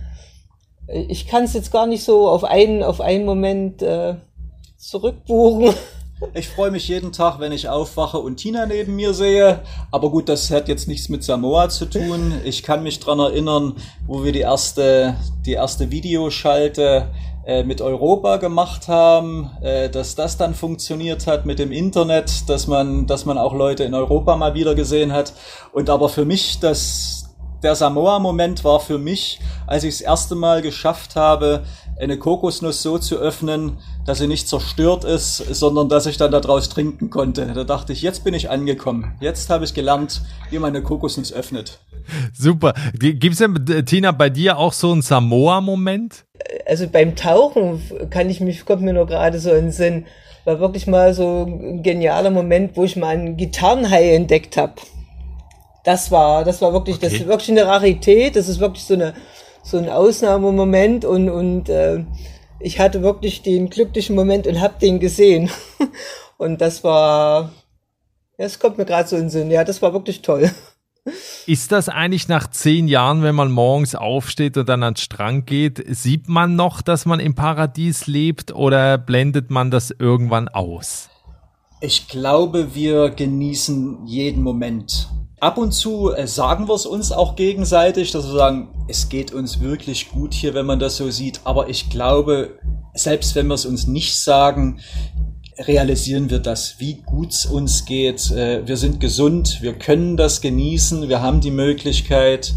Ich 0.89 1.27
kann 1.27 1.45
es 1.45 1.53
jetzt 1.53 1.71
gar 1.71 1.87
nicht 1.87 2.05
so 2.05 2.27
auf 2.27 2.45
einen, 2.45 2.83
auf 2.83 3.03
einen 3.03 3.27
Moment 3.27 3.83
äh, 3.83 4.15
zurückbuchen. 4.79 5.75
Ich 6.33 6.49
freue 6.49 6.71
mich 6.71 6.87
jeden 6.89 7.13
Tag, 7.13 7.41
wenn 7.41 7.51
ich 7.51 7.69
aufwache 7.69 8.19
und 8.19 8.37
Tina 8.37 8.67
neben 8.67 8.95
mir 8.95 9.15
sehe. 9.15 9.61
Aber 9.91 10.11
gut, 10.11 10.29
das 10.29 10.51
hat 10.51 10.69
jetzt 10.69 10.87
nichts 10.87 11.09
mit 11.09 11.25
Samoa 11.25 11.69
zu 11.69 11.87
tun. 11.87 12.35
Ich 12.45 12.63
kann 12.63 12.85
mich 12.85 13.01
dran 13.01 13.19
erinnern, 13.19 13.75
wo 14.07 14.23
wir 14.23 14.31
die 14.31 14.41
erste, 14.41 15.17
die 15.45 15.53
erste 15.53 15.91
Videoschalte 15.91 17.09
äh, 17.47 17.65
mit 17.65 17.81
Europa 17.83 18.37
gemacht 18.37 18.87
haben, 18.87 19.51
äh, 19.61 19.91
dass 19.91 20.15
das 20.15 20.37
dann 20.37 20.55
funktioniert 20.55 21.27
hat 21.27 21.47
mit 21.47 21.59
dem 21.59 21.73
Internet, 21.73 22.49
dass 22.49 22.69
man, 22.69 23.07
dass 23.07 23.25
man 23.25 23.37
auch 23.37 23.53
Leute 23.53 23.83
in 23.83 23.95
Europa 23.95 24.37
mal 24.37 24.55
wieder 24.55 24.75
gesehen 24.75 25.13
hat. 25.13 25.33
Und 25.73 25.91
aber 25.91 26.09
für 26.09 26.25
mich, 26.25 26.61
das, 26.61 27.35
der 27.63 27.75
Samoa-Moment 27.75 28.63
war 28.63 28.79
für 28.79 28.99
mich, 28.99 29.41
als 29.67 29.85
ich 29.85 29.95
das 29.95 30.01
erste 30.01 30.37
Mal 30.37 30.63
geschafft 30.63 31.17
habe, 31.17 31.65
eine 31.99 32.19
Kokosnuss 32.19 32.83
so 32.83 32.99
zu 32.99 33.17
öffnen, 33.19 33.79
dass 34.07 34.19
sie 34.19 34.27
nicht 34.27 34.49
zerstört 34.49 35.05
ist, 35.05 35.37
sondern 35.37 35.89
dass 35.89 36.07
ich 36.07 36.17
dann 36.17 36.33
daraus 36.33 36.69
trinken 36.69 37.11
konnte. 37.11 37.47
Da 37.55 37.65
dachte 37.65 37.93
ich, 37.93 38.03
jetzt 38.03 38.25
bin 38.25 38.35
ich 38.35 38.51
angekommen. 38.51 39.17
Jetzt 39.21 39.49
habe 39.51 39.65
ich 39.65 39.75
gelernt, 39.75 40.23
wie 40.51 40.59
man 40.59 40.75
eine 40.75 40.83
Kokosnuss 40.83 41.33
öffnet. 41.33 41.81
Super. 42.33 42.75
Gibt's 42.99 43.39
denn, 43.39 43.65
äh, 43.69 43.85
Tina, 43.85 44.13
bei 44.13 44.29
dir 44.29 44.59
auch 44.59 44.73
so 44.73 44.93
einen 44.93 45.03
Samoa-Moment? 45.03 46.25
Also 46.67 46.89
beim 46.89 47.17
Tauchen 47.17 47.81
kann 48.11 48.29
ich 48.29 48.41
mich, 48.41 48.65
kommt 48.65 48.83
mir 48.83 48.93
nur 48.93 49.07
gerade 49.07 49.39
so 49.39 49.51
in 49.51 49.67
den 49.67 49.73
Sinn, 49.73 50.07
war 50.45 50.61
wirklich 50.61 50.87
mal 50.87 51.15
so 51.15 51.47
ein 51.47 51.83
genialer 51.83 52.31
Moment, 52.31 52.77
wo 52.77 52.85
ich 52.85 52.97
mal 52.97 53.09
einen 53.09 53.37
Gitarrenhai 53.37 54.15
entdeckt 54.15 54.57
habe. 54.57 54.75
Das 55.85 56.11
war, 56.11 56.45
das 56.45 56.61
war 56.61 56.73
wirklich, 56.73 56.97
okay. 56.97 57.07
das 57.07 57.15
ist 57.15 57.27
wirklich 57.27 57.51
eine 57.51 57.67
Rarität, 57.67 58.37
das 58.37 58.49
ist 58.49 58.59
wirklich 58.59 58.85
so 58.85 58.95
eine, 58.95 59.15
so 59.65 59.79
ein 59.79 59.89
Ausnahmemoment 59.89 61.05
und, 61.05 61.31
und 61.31 61.69
äh, 61.71 62.05
ich 62.61 62.79
hatte 62.79 63.03
wirklich 63.03 63.43
den 63.43 63.71
glücklichen 63.71 64.15
Moment 64.15 64.47
und 64.47 64.61
habe 64.61 64.75
den 64.81 65.01
gesehen. 65.01 65.51
und 66.37 66.61
das 66.61 66.85
war, 66.85 67.51
ja, 68.39 68.45
es 68.45 68.59
kommt 68.59 68.79
mir 68.79 68.85
gerade 68.85 69.09
so 69.09 69.17
in 69.17 69.23
den 69.23 69.31
Sinn, 69.31 69.51
ja, 69.51 69.65
das 69.65 69.83
war 69.83 69.93
wirklich 69.93 70.23
toll. 70.23 70.51
Ist 71.47 71.73
das 71.73 71.91
eigentlich 71.91 72.29
nach 72.29 72.49
zehn 72.49 72.89
Jahren, 72.89 73.23
wenn 73.23 73.35
man 73.35 73.51
morgens 73.51 73.95
aufsteht 73.95 74.57
und 74.57 74.69
dann 74.69 74.83
ans 74.83 75.03
Strand 75.03 75.47
geht, 75.47 75.85
sieht 75.87 76.29
man 76.29 76.57
noch, 76.57 76.81
dass 76.81 77.05
man 77.05 77.21
im 77.21 77.35
Paradies 77.35 78.07
lebt 78.07 78.55
oder 78.55 78.97
blendet 78.97 79.51
man 79.51 79.71
das 79.71 79.91
irgendwann 79.91 80.49
aus? 80.49 81.11
Ich 81.83 82.09
glaube, 82.09 82.75
wir 82.75 83.11
genießen 83.11 84.07
jeden 84.07 84.43
Moment. 84.43 85.11
Ab 85.45 85.59
und 85.59 85.73
zu 85.73 86.11
äh, 86.11 86.27
sagen 86.27 86.69
wir 86.69 86.75
es 86.75 86.87
uns 86.87 87.13
auch 87.13 87.37
gegenseitig, 87.37 88.13
dass 88.13 88.25
wir 88.25 88.33
sagen, 88.33 88.71
es 88.89 89.11
geht 89.11 89.31
uns 89.31 89.61
wirklich 89.61 90.09
gut 90.09 90.33
hier, 90.33 90.55
wenn 90.55 90.65
man 90.65 90.79
das 90.79 90.97
so 90.97 91.11
sieht. 91.11 91.43
Aber 91.45 91.69
ich 91.69 91.91
glaube, 91.91 92.59
selbst 92.95 93.35
wenn 93.35 93.49
wir 93.49 93.55
es 93.55 93.67
uns 93.67 93.87
nicht 93.87 94.19
sagen, 94.19 94.81
realisieren 95.59 96.31
wir 96.31 96.39
das, 96.39 96.77
wie 96.79 96.95
gut 96.95 97.33
es 97.33 97.45
uns 97.45 97.85
geht. 97.85 98.31
Äh, 98.31 98.67
wir 98.67 98.79
sind 98.79 99.01
gesund, 99.01 99.59
wir 99.61 99.75
können 99.75 100.17
das 100.17 100.41
genießen, 100.41 101.11
wir 101.11 101.21
haben 101.21 101.43
die 101.43 101.51
Möglichkeit 101.51 102.55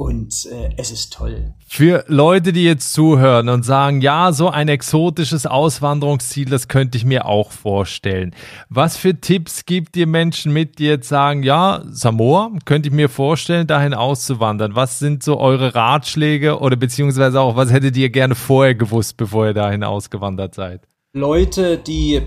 und 0.00 0.48
äh, 0.50 0.70
es 0.78 0.90
ist 0.90 1.12
toll. 1.12 1.52
Für 1.66 2.04
Leute, 2.08 2.54
die 2.54 2.64
jetzt 2.64 2.94
zuhören 2.94 3.50
und 3.50 3.66
sagen, 3.66 4.00
ja, 4.00 4.32
so 4.32 4.48
ein 4.48 4.68
exotisches 4.68 5.44
Auswanderungsziel, 5.44 6.48
das 6.48 6.68
könnte 6.68 6.96
ich 6.96 7.04
mir 7.04 7.26
auch 7.26 7.52
vorstellen. 7.52 8.34
Was 8.70 8.96
für 8.96 9.20
Tipps 9.20 9.66
gibt 9.66 9.98
ihr 9.98 10.06
Menschen 10.06 10.54
mit, 10.54 10.78
die 10.78 10.86
jetzt 10.86 11.10
sagen, 11.10 11.42
ja, 11.42 11.82
Samoa, 11.90 12.50
könnte 12.64 12.88
ich 12.88 12.94
mir 12.94 13.10
vorstellen, 13.10 13.66
dahin 13.66 13.92
auszuwandern? 13.92 14.74
Was 14.74 15.00
sind 15.00 15.22
so 15.22 15.38
eure 15.38 15.74
Ratschläge 15.74 16.60
oder 16.60 16.76
beziehungsweise 16.76 17.38
auch, 17.38 17.56
was 17.56 17.70
hättet 17.70 17.94
ihr 17.98 18.08
gerne 18.08 18.34
vorher 18.34 18.74
gewusst, 18.74 19.18
bevor 19.18 19.48
ihr 19.48 19.54
dahin 19.54 19.84
ausgewandert 19.84 20.54
seid? 20.54 20.80
Leute, 21.12 21.76
die 21.76 22.22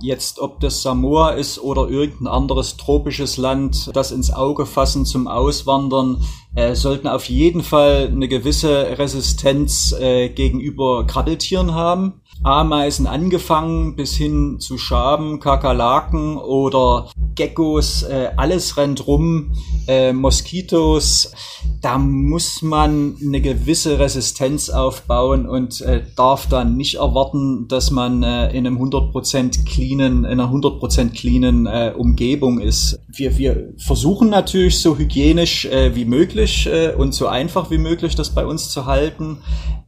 jetzt, 0.00 0.38
ob 0.38 0.60
das 0.60 0.82
Samoa 0.82 1.30
ist 1.30 1.58
oder 1.58 1.88
irgendein 1.88 2.28
anderes 2.28 2.76
tropisches 2.76 3.36
Land, 3.36 3.90
das 3.94 4.10
ins 4.10 4.32
Auge 4.32 4.66
fassen 4.66 5.04
zum 5.04 5.28
Auswandern, 5.28 6.22
äh, 6.54 6.74
sollten 6.74 7.08
auf 7.08 7.28
jeden 7.28 7.62
Fall 7.62 8.10
eine 8.12 8.28
gewisse 8.28 8.98
Resistenz 8.98 9.92
äh, 9.92 10.28
gegenüber 10.28 11.06
Krabbeltieren 11.06 11.74
haben. 11.74 12.20
Ameisen 12.42 13.06
angefangen 13.06 13.96
bis 13.96 14.14
hin 14.14 14.60
zu 14.60 14.78
Schaben, 14.78 15.40
Kakerlaken 15.40 16.36
oder 16.36 17.10
Geckos, 17.34 18.02
äh, 18.02 18.30
alles 18.36 18.76
rennt 18.76 19.06
rum, 19.06 19.52
äh, 19.86 20.12
Moskitos. 20.12 21.32
Da 21.80 21.96
muss 21.96 22.62
man 22.62 23.16
eine 23.24 23.40
gewisse 23.40 24.00
Resistenz 24.00 24.70
aufbauen 24.70 25.48
und 25.48 25.80
äh, 25.82 26.02
darf 26.16 26.48
dann 26.48 26.76
nicht 26.76 26.96
erwarten, 26.96 27.68
dass 27.68 27.92
man 27.92 28.24
äh, 28.24 28.50
in 28.50 28.66
einem 28.66 28.82
100% 28.82 29.64
cleanen, 29.64 30.24
in 30.24 30.40
einer 30.40 30.50
100% 30.50 31.10
cleanen 31.10 31.66
äh, 31.66 31.92
Umgebung 31.96 32.58
ist. 32.58 32.98
Wir, 33.08 33.38
wir 33.38 33.72
versuchen 33.78 34.30
natürlich 34.30 34.80
so 34.80 34.98
hygienisch 34.98 35.64
äh, 35.66 35.94
wie 35.94 36.04
möglich 36.04 36.66
äh, 36.66 36.92
und 36.94 37.14
so 37.14 37.28
einfach 37.28 37.70
wie 37.70 37.78
möglich 37.78 38.16
das 38.16 38.30
bei 38.30 38.46
uns 38.46 38.70
zu 38.70 38.86
halten. 38.86 39.38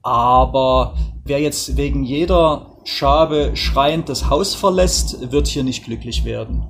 Aber 0.03 0.95
wer 1.25 1.41
jetzt 1.41 1.77
wegen 1.77 2.05
jeder 2.05 2.67
Schabe 2.85 3.53
schreiend 3.55 4.09
das 4.09 4.31
Haus 4.31 4.55
verlässt, 4.55 5.31
wird 5.33 5.47
hier 5.47 5.65
nicht 5.65 5.85
glücklich 5.85 6.25
werden. 6.25 6.65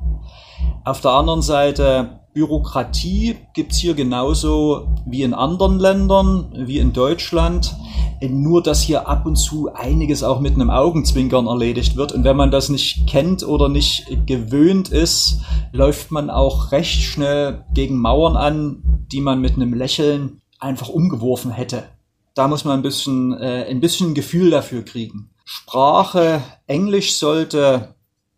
Auf 0.84 1.00
der 1.00 1.12
anderen 1.12 1.42
Seite, 1.42 2.20
Bürokratie 2.32 3.36
gibt's 3.54 3.78
hier 3.78 3.94
genauso 3.94 4.88
wie 5.06 5.22
in 5.22 5.34
anderen 5.34 5.78
Ländern, 5.78 6.52
wie 6.66 6.78
in 6.78 6.92
Deutschland. 6.92 7.74
Nur, 8.22 8.62
dass 8.62 8.82
hier 8.82 9.08
ab 9.08 9.24
und 9.24 9.36
zu 9.36 9.72
einiges 9.72 10.22
auch 10.22 10.40
mit 10.40 10.54
einem 10.54 10.68
Augenzwinkern 10.68 11.46
erledigt 11.46 11.96
wird. 11.96 12.12
Und 12.12 12.24
wenn 12.24 12.36
man 12.36 12.50
das 12.50 12.68
nicht 12.68 13.06
kennt 13.06 13.46
oder 13.46 13.68
nicht 13.68 14.26
gewöhnt 14.26 14.90
ist, 14.90 15.40
läuft 15.72 16.10
man 16.10 16.28
auch 16.28 16.70
recht 16.70 17.00
schnell 17.02 17.64
gegen 17.72 17.98
Mauern 17.98 18.36
an, 18.36 19.06
die 19.10 19.22
man 19.22 19.40
mit 19.40 19.54
einem 19.54 19.72
Lächeln 19.72 20.42
einfach 20.58 20.90
umgeworfen 20.90 21.50
hätte 21.50 21.84
da 22.40 22.48
muss 22.48 22.64
man 22.64 22.78
ein 22.78 22.82
bisschen, 22.82 23.34
äh, 23.34 23.66
ein 23.68 23.80
bisschen 23.80 24.14
Gefühl 24.14 24.50
dafür 24.50 24.82
kriegen. 24.82 25.28
Sprache, 25.44 26.42
Englisch 26.66 27.18
sollte 27.18 27.94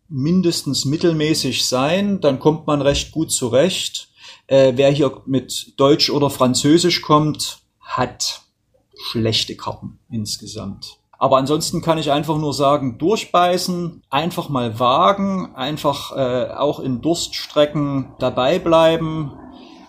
mindestens 0.09 0.83
mittelmäßig 0.83 1.65
sein, 1.65 2.19
dann 2.19 2.37
kommt 2.37 2.67
man 2.67 2.81
recht 2.81 3.13
gut 3.13 3.31
zurecht. 3.31 4.09
Äh, 4.47 4.73
wer 4.75 4.91
hier 4.91 5.21
mit 5.25 5.79
Deutsch 5.79 6.09
oder 6.09 6.29
Französisch 6.29 7.01
kommt, 7.01 7.59
hat 7.79 8.41
schlechte 8.93 9.55
Karten 9.55 9.99
insgesamt. 10.09 10.97
Aber 11.17 11.37
ansonsten 11.37 11.81
kann 11.81 11.97
ich 11.97 12.11
einfach 12.11 12.37
nur 12.37 12.53
sagen, 12.53 12.97
durchbeißen, 12.97 14.03
einfach 14.09 14.49
mal 14.49 14.81
wagen, 14.81 15.55
einfach 15.55 16.11
äh, 16.11 16.51
auch 16.53 16.81
in 16.81 16.99
Durststrecken 16.99 18.11
dabei 18.19 18.59
bleiben. 18.59 19.31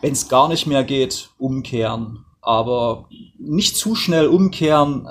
Wenn 0.02 0.12
es 0.12 0.28
gar 0.28 0.46
nicht 0.46 0.68
mehr 0.68 0.84
geht, 0.84 1.30
umkehren 1.36 2.23
aber 2.44 3.06
nicht 3.38 3.76
zu 3.76 3.94
schnell 3.94 4.26
umkehren, 4.26 5.08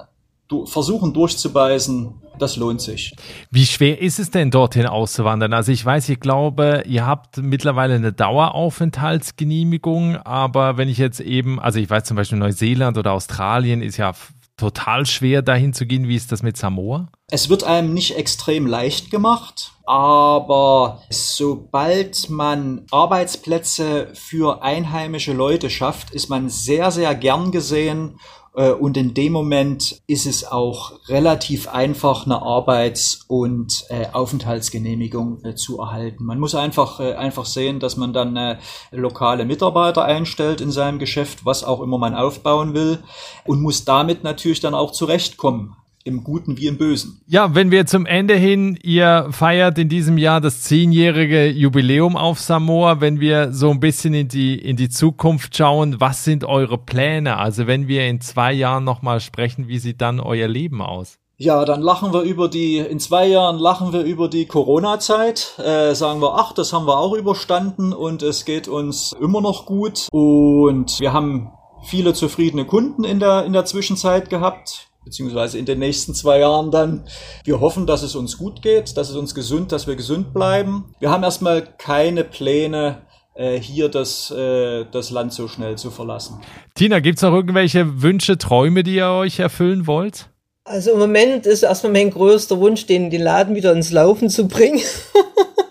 du, 0.48 0.66
versuchen 0.66 1.14
durchzubeißen, 1.14 2.14
das 2.40 2.58
lohnt 2.58 2.82
sich. 2.82 3.16
Wie 3.52 3.66
schwer 3.66 4.02
ist 4.02 4.20
es 4.20 4.32
denn 4.32 4.52
dorthin 4.52 4.86
auszuwandern? 4.86 5.54
Also 5.54 5.72
ich 5.72 5.86
weiß, 5.86 6.10
ich 6.10 6.20
glaube, 6.20 6.84
ihr 6.88 7.06
habt 7.06 7.38
mittlerweile 7.38 7.96
eine 7.96 8.12
Daueraufenthaltsgenehmigung, 8.12 10.18
aber 10.18 10.78
wenn 10.78 10.90
ich 10.90 10.98
jetzt 10.98 11.20
eben, 11.20 11.60
also 11.60 11.80
ich 11.80 11.90
weiß 11.90 12.04
zum 12.04 12.18
Beispiel 12.18 12.40
Neuseeland 12.40 12.98
oder 12.98 13.14
Australien 13.14 13.82
ist 13.82 13.98
ja 13.98 14.14
total 14.58 15.06
schwer 15.06 15.42
dahin 15.42 15.74
zu 15.74 15.86
gehen. 15.86 16.08
Wie 16.08 16.16
ist 16.16 16.32
das 16.32 16.44
mit 16.44 16.58
Samoa? 16.58 17.10
Es 17.30 17.50
wird 17.50 17.64
einem 17.64 17.94
nicht 17.94 18.16
extrem 18.16 18.68
leicht 18.68 19.12
gemacht, 19.12 19.72
aber 19.86 21.02
sobald 21.10 22.30
man 22.30 22.86
Arbeitsplätze 22.92 24.10
für 24.14 24.62
einheimische 24.62 25.34
Leute 25.34 25.70
schafft, 25.70 26.12
ist 26.12 26.30
man 26.30 26.50
sehr, 26.50 26.92
sehr 26.92 27.16
gern 27.16 27.52
gesehen 27.52 28.20
und 28.54 28.98
in 28.98 29.16
dem 29.16 29.34
Moment 29.34 30.02
ist 30.06 30.28
es 30.28 30.46
auch 30.46 30.94
relativ 31.10 31.68
einfach, 31.68 32.26
eine 32.26 32.42
Arbeits- 32.42 33.26
und 33.28 33.86
äh, 33.90 34.06
Aufenthaltsgenehmigung 34.14 35.44
äh, 35.44 35.56
zu 35.56 35.80
erhalten. 35.80 36.24
Man 36.24 36.40
muss 36.40 36.54
einfach, 36.54 37.00
äh, 37.00 37.14
einfach 37.14 37.46
sehen, 37.46 37.80
dass 37.80 37.98
man 37.98 38.14
dann 38.14 38.38
äh, 38.38 38.60
lokale 38.92 39.46
Mitarbeiter 39.46 40.06
einstellt 40.06 40.62
in 40.62 40.72
seinem 40.72 41.00
Geschäft, 41.00 41.46
was 41.46 41.64
auch 41.64 41.82
immer 41.82 41.98
man 41.98 42.14
aufbauen 42.14 42.76
will 42.76 43.04
und 43.46 43.62
muss 43.62 43.86
damit 43.86 44.24
natürlich 44.24 44.60
dann 44.60 44.76
auch 44.76 44.92
zurechtkommen 44.92 45.76
im 46.04 46.24
Guten 46.24 46.58
wie 46.58 46.68
im 46.68 46.78
Bösen. 46.78 47.22
Ja, 47.28 47.56
wenn 47.56 47.72
wir 47.72 47.86
zum 47.86 48.06
Ende 48.06 48.36
hin, 48.36 48.78
ihr 48.82 49.28
feiert 49.32 49.78
in 49.78 49.90
diesem 49.90 50.18
Jahr 50.18 50.42
das 50.42 50.62
zehnjährige 50.62 51.48
Jubiläum 51.50 52.18
auf 52.18 52.40
Samoa, 52.40 53.02
wenn 53.02 53.20
wir 53.20 53.54
so 53.54 53.70
ein 53.70 53.80
bisschen 53.80 54.14
in 54.14 54.28
die, 54.28 54.58
in 54.58 54.76
die 54.76 54.90
Zukunft 54.90 55.56
schauen, 55.56 56.00
was 56.00 56.24
sind 56.24 56.44
eure 56.44 56.78
Pläne? 56.78 57.38
Also 57.38 57.68
wenn 57.68 57.88
wir 57.88 58.08
in 58.08 58.22
zwei 58.22 58.54
Jahren 58.54 58.84
nochmal 58.84 59.20
sprechen, 59.20 59.68
wie 59.68 59.80
sieht 59.80 60.02
dann 60.02 60.20
euer 60.20 60.48
Leben 60.48 60.82
aus? 60.82 61.20
Ja, 61.38 61.66
dann 61.66 61.82
lachen 61.82 62.14
wir 62.14 62.22
über 62.22 62.48
die, 62.48 62.78
in 62.78 63.00
zwei 63.00 63.28
Jahren 63.28 63.58
lachen 63.58 63.92
wir 63.92 64.04
über 64.04 64.30
die 64.30 64.46
Corona-Zeit, 64.46 65.58
äh, 65.58 65.94
sagen 65.96 66.22
wir, 66.22 66.36
ach, 66.36 66.54
das 66.54 66.72
haben 66.74 66.86
wir 66.86 66.98
auch 66.98 67.14
überstanden 67.14 67.92
und 67.92 68.22
es 68.22 68.46
geht 68.46 68.68
uns 68.68 69.14
immer 69.20 69.42
noch 69.42 69.66
gut 69.66 70.08
und 70.12 71.00
wir 71.00 71.12
haben 71.12 71.52
viele 71.84 72.14
zufriedene 72.14 72.66
Kunden 72.66 73.04
in 73.04 73.20
der, 73.20 73.46
in 73.46 73.54
der 73.54 73.66
Zwischenzeit 73.66 74.30
gehabt 74.30 74.90
beziehungsweise 75.06 75.58
in 75.58 75.66
den 75.66 75.80
nächsten 75.80 76.14
zwei 76.14 76.40
Jahren 76.40 76.72
dann. 76.72 77.06
Wir 77.44 77.60
hoffen, 77.60 77.86
dass 77.88 78.04
es 78.04 78.16
uns 78.16 78.38
gut 78.38 78.62
geht, 78.62 78.98
dass 78.98 79.10
es 79.10 79.16
uns 79.16 79.36
gesund, 79.36 79.72
dass 79.72 79.88
wir 79.88 79.96
gesund 79.96 80.34
bleiben. 80.34 80.94
Wir 81.00 81.12
haben 81.12 81.24
erstmal 81.24 81.62
keine 81.78 82.24
Pläne, 82.24 83.02
äh, 83.36 83.60
hier 83.60 83.90
das, 83.90 84.32
äh, 84.32 84.86
das 84.92 85.10
Land 85.10 85.34
so 85.34 85.48
schnell 85.48 85.78
zu 85.78 85.92
verlassen. 85.92 86.40
Tina, 86.76 87.00
gibt 87.00 87.18
es 87.18 87.24
noch 87.24 87.34
irgendwelche 87.34 88.02
Wünsche, 88.02 88.38
Träume, 88.38 88.84
die 88.84 88.96
ihr 88.96 89.10
euch 89.10 89.40
erfüllen 89.40 89.88
wollt? 89.88 90.30
Also 90.66 90.92
im 90.92 91.00
Moment 91.00 91.46
ist 91.46 91.64
erstmal 91.64 91.92
mein 91.92 92.10
größter 92.10 92.60
Wunsch, 92.60 92.86
den, 92.86 93.10
den 93.10 93.22
Laden 93.22 93.56
wieder 93.56 93.74
ins 93.74 93.92
Laufen 93.92 94.30
zu 94.30 94.48
bringen. 94.48 94.80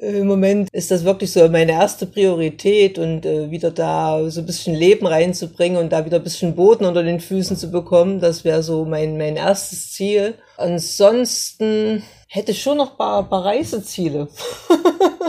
Im 0.00 0.26
Moment 0.26 0.68
ist 0.72 0.90
das 0.90 1.04
wirklich 1.04 1.32
so 1.32 1.48
meine 1.48 1.72
erste 1.72 2.04
Priorität 2.04 2.98
und 2.98 3.24
äh, 3.24 3.50
wieder 3.50 3.70
da 3.70 4.28
so 4.28 4.40
ein 4.40 4.46
bisschen 4.46 4.74
Leben 4.74 5.06
reinzubringen 5.06 5.78
und 5.78 5.90
da 5.90 6.04
wieder 6.04 6.18
ein 6.18 6.24
bisschen 6.24 6.54
Boden 6.54 6.84
unter 6.84 7.02
den 7.02 7.20
Füßen 7.20 7.56
zu 7.56 7.70
bekommen. 7.70 8.20
Das 8.20 8.44
wäre 8.44 8.62
so 8.62 8.84
mein, 8.84 9.16
mein 9.16 9.36
erstes 9.36 9.92
Ziel. 9.92 10.34
Ansonsten 10.58 12.02
hätte 12.28 12.52
ich 12.52 12.60
schon 12.60 12.76
noch 12.76 12.98
paar, 12.98 13.26
paar 13.26 13.46
Reiseziele. 13.46 14.28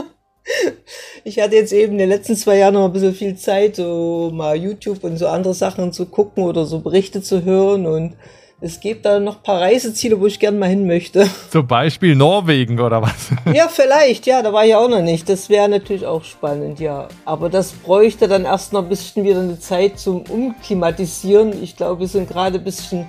ich 1.24 1.40
hatte 1.40 1.56
jetzt 1.56 1.72
eben 1.72 1.92
in 1.92 1.98
den 1.98 2.10
letzten 2.10 2.36
zwei 2.36 2.58
Jahren 2.58 2.74
noch 2.74 2.86
ein 2.86 2.92
bisschen 2.92 3.14
viel 3.14 3.36
Zeit, 3.36 3.76
so 3.76 4.30
mal 4.34 4.54
YouTube 4.54 5.02
und 5.02 5.16
so 5.16 5.28
andere 5.28 5.54
Sachen 5.54 5.94
zu 5.94 6.06
gucken 6.06 6.44
oder 6.44 6.66
so 6.66 6.80
Berichte 6.80 7.22
zu 7.22 7.42
hören 7.42 7.86
und 7.86 8.16
es 8.60 8.80
gibt 8.80 9.06
da 9.06 9.20
noch 9.20 9.36
ein 9.36 9.42
paar 9.42 9.60
Reiseziele, 9.60 10.18
wo 10.20 10.26
ich 10.26 10.40
gerne 10.40 10.58
mal 10.58 10.68
hin 10.68 10.86
möchte. 10.86 11.28
Zum 11.50 11.66
Beispiel 11.66 12.16
Norwegen 12.16 12.80
oder 12.80 13.02
was? 13.02 13.30
Ja, 13.54 13.68
vielleicht, 13.68 14.26
ja, 14.26 14.42
da 14.42 14.52
war 14.52 14.64
ich 14.66 14.74
auch 14.74 14.88
noch 14.88 15.00
nicht. 15.00 15.28
Das 15.28 15.48
wäre 15.48 15.68
natürlich 15.68 16.04
auch 16.04 16.24
spannend, 16.24 16.80
ja. 16.80 17.08
Aber 17.24 17.48
das 17.48 17.72
bräuchte 17.72 18.28
dann 18.28 18.44
erst 18.44 18.72
noch 18.72 18.82
ein 18.82 18.88
bisschen 18.88 19.24
wieder 19.24 19.40
eine 19.40 19.58
Zeit 19.58 19.98
zum 19.98 20.22
Umklimatisieren. 20.22 21.62
Ich 21.62 21.76
glaube, 21.76 22.00
wir 22.00 22.08
sind 22.08 22.28
gerade 22.28 22.58
ein 22.58 22.64
bisschen 22.64 23.06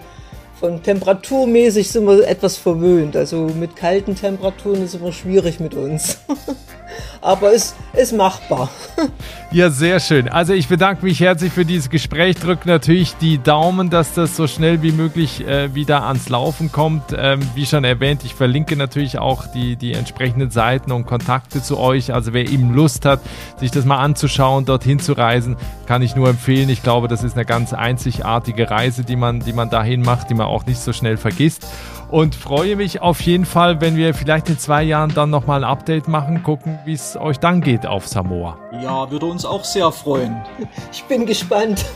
von 0.60 0.84
temperaturmäßig 0.84 1.90
sind 1.90 2.06
wir 2.06 2.28
etwas 2.28 2.58
verwöhnt. 2.58 3.16
Also 3.16 3.50
mit 3.58 3.76
kalten 3.76 4.16
Temperaturen 4.16 4.84
ist 4.84 4.96
immer 4.96 5.14
schwierig 5.14 5.60
mit 5.60 5.74
uns. 5.74 6.20
Aber 7.22 7.54
es 7.54 7.76
ist 7.94 8.14
machbar. 8.14 8.70
Ja, 9.52 9.72
sehr 9.72 10.00
schön. 10.00 10.30
Also 10.30 10.54
ich 10.54 10.68
bedanke 10.68 11.04
mich 11.04 11.20
herzlich 11.20 11.52
für 11.52 11.66
dieses 11.66 11.90
Gespräch. 11.90 12.36
Drücke 12.36 12.68
natürlich 12.68 13.16
die 13.16 13.40
Daumen, 13.40 13.90
dass 13.90 14.14
das 14.14 14.36
so 14.36 14.46
schnell 14.46 14.84
wie 14.84 14.92
möglich 14.92 15.44
äh, 15.48 15.74
wieder 15.74 16.04
ans 16.06 16.30
Laufen 16.30 16.72
kommt. 16.72 17.16
Ähm, 17.18 17.40
wie 17.56 17.66
schon 17.66 17.84
erwähnt, 17.84 18.24
ich 18.24 18.36
verlinke 18.36 18.76
natürlich 18.76 19.18
auch 19.18 19.48
die, 19.48 19.76
die 19.76 19.94
entsprechenden 19.94 20.52
Seiten 20.52 20.92
und 20.92 21.08
Kontakte 21.08 21.64
zu 21.64 21.80
euch. 21.80 22.14
Also 22.14 22.32
wer 22.32 22.48
eben 22.48 22.76
Lust 22.76 23.06
hat, 23.06 23.22
sich 23.58 23.72
das 23.72 23.86
mal 23.86 23.98
anzuschauen, 23.98 24.66
dorthin 24.66 25.00
zu 25.00 25.14
reisen, 25.14 25.58
kann 25.88 26.04
ich 26.04 26.16
nur 26.16 26.30
empfehlen. 26.30 26.70
Ich 26.70 26.84
glaube, 26.84 27.08
das 27.08 27.24
ist 27.24 27.34
eine 27.36 27.46
ganz 27.46 27.74
einzigartige 27.74 28.70
Reise, 28.70 29.04
die 29.04 29.16
man, 29.16 29.40
die 29.40 29.54
man 29.54 29.72
dahin 29.72 30.04
macht, 30.04 30.30
die 30.30 30.36
man 30.36 30.46
auch 30.46 30.68
nicht 30.68 30.80
so 30.80 30.94
schnell 30.94 31.18
vergisst 31.18 31.66
und 32.10 32.36
freue 32.36 32.76
mich 32.76 33.02
auf 33.02 33.22
jeden 33.22 33.46
Fall, 33.46 33.82
wenn 33.82 33.96
wir 33.96 34.14
vielleicht 34.14 34.50
in 34.50 34.58
zwei 34.58 34.84
Jahren 34.84 35.14
dann 35.14 35.30
nochmal 35.30 35.64
ein 35.64 35.70
Update 35.70 36.08
machen, 36.08 36.44
gucken, 36.44 36.80
wie 36.90 36.94
es 36.94 37.16
euch 37.16 37.40
dann 37.40 37.62
geht 37.62 37.86
auf 37.86 38.08
Samoa. 38.08 38.58
Ja, 38.82 39.12
würde 39.12 39.28
uns 39.28 39.46
auch 39.46 39.64
sehr 39.64 39.92
freuen. 39.92 40.42
Ich 40.92 41.04
bin 41.04 41.26
gespannt. 41.26 41.86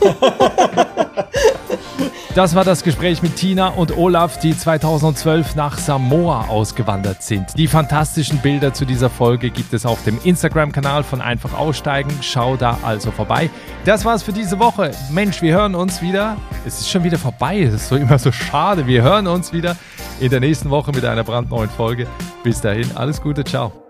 Das 2.34 2.56
war 2.56 2.64
das 2.64 2.82
Gespräch 2.82 3.22
mit 3.22 3.36
Tina 3.36 3.68
und 3.68 3.96
Olaf, 3.96 4.40
die 4.40 4.58
2012 4.58 5.54
nach 5.54 5.78
Samoa 5.78 6.46
ausgewandert 6.48 7.22
sind. 7.22 7.56
Die 7.56 7.68
fantastischen 7.68 8.38
Bilder 8.38 8.74
zu 8.74 8.84
dieser 8.84 9.08
Folge 9.08 9.50
gibt 9.50 9.72
es 9.72 9.86
auf 9.86 10.02
dem 10.02 10.18
Instagram-Kanal 10.24 11.04
von 11.04 11.20
Einfach 11.20 11.56
Aussteigen. 11.56 12.10
Schau 12.22 12.56
da 12.56 12.78
also 12.82 13.12
vorbei. 13.12 13.50
Das 13.84 14.04
war's 14.04 14.24
für 14.24 14.32
diese 14.32 14.58
Woche. 14.58 14.90
Mensch, 15.12 15.42
wir 15.42 15.54
hören 15.54 15.76
uns 15.76 16.02
wieder. 16.02 16.36
Es 16.66 16.80
ist 16.80 16.90
schon 16.90 17.04
wieder 17.04 17.18
vorbei. 17.18 17.62
Es 17.62 17.74
ist 17.74 17.88
so 17.88 17.94
immer 17.94 18.18
so 18.18 18.32
schade. 18.32 18.88
Wir 18.88 19.02
hören 19.02 19.28
uns 19.28 19.52
wieder 19.52 19.76
in 20.18 20.30
der 20.30 20.40
nächsten 20.40 20.70
Woche 20.70 20.90
mit 20.90 21.04
einer 21.04 21.22
brandneuen 21.22 21.70
Folge. 21.70 22.08
Bis 22.42 22.60
dahin, 22.60 22.96
alles 22.96 23.22
Gute, 23.22 23.44
ciao. 23.44 23.83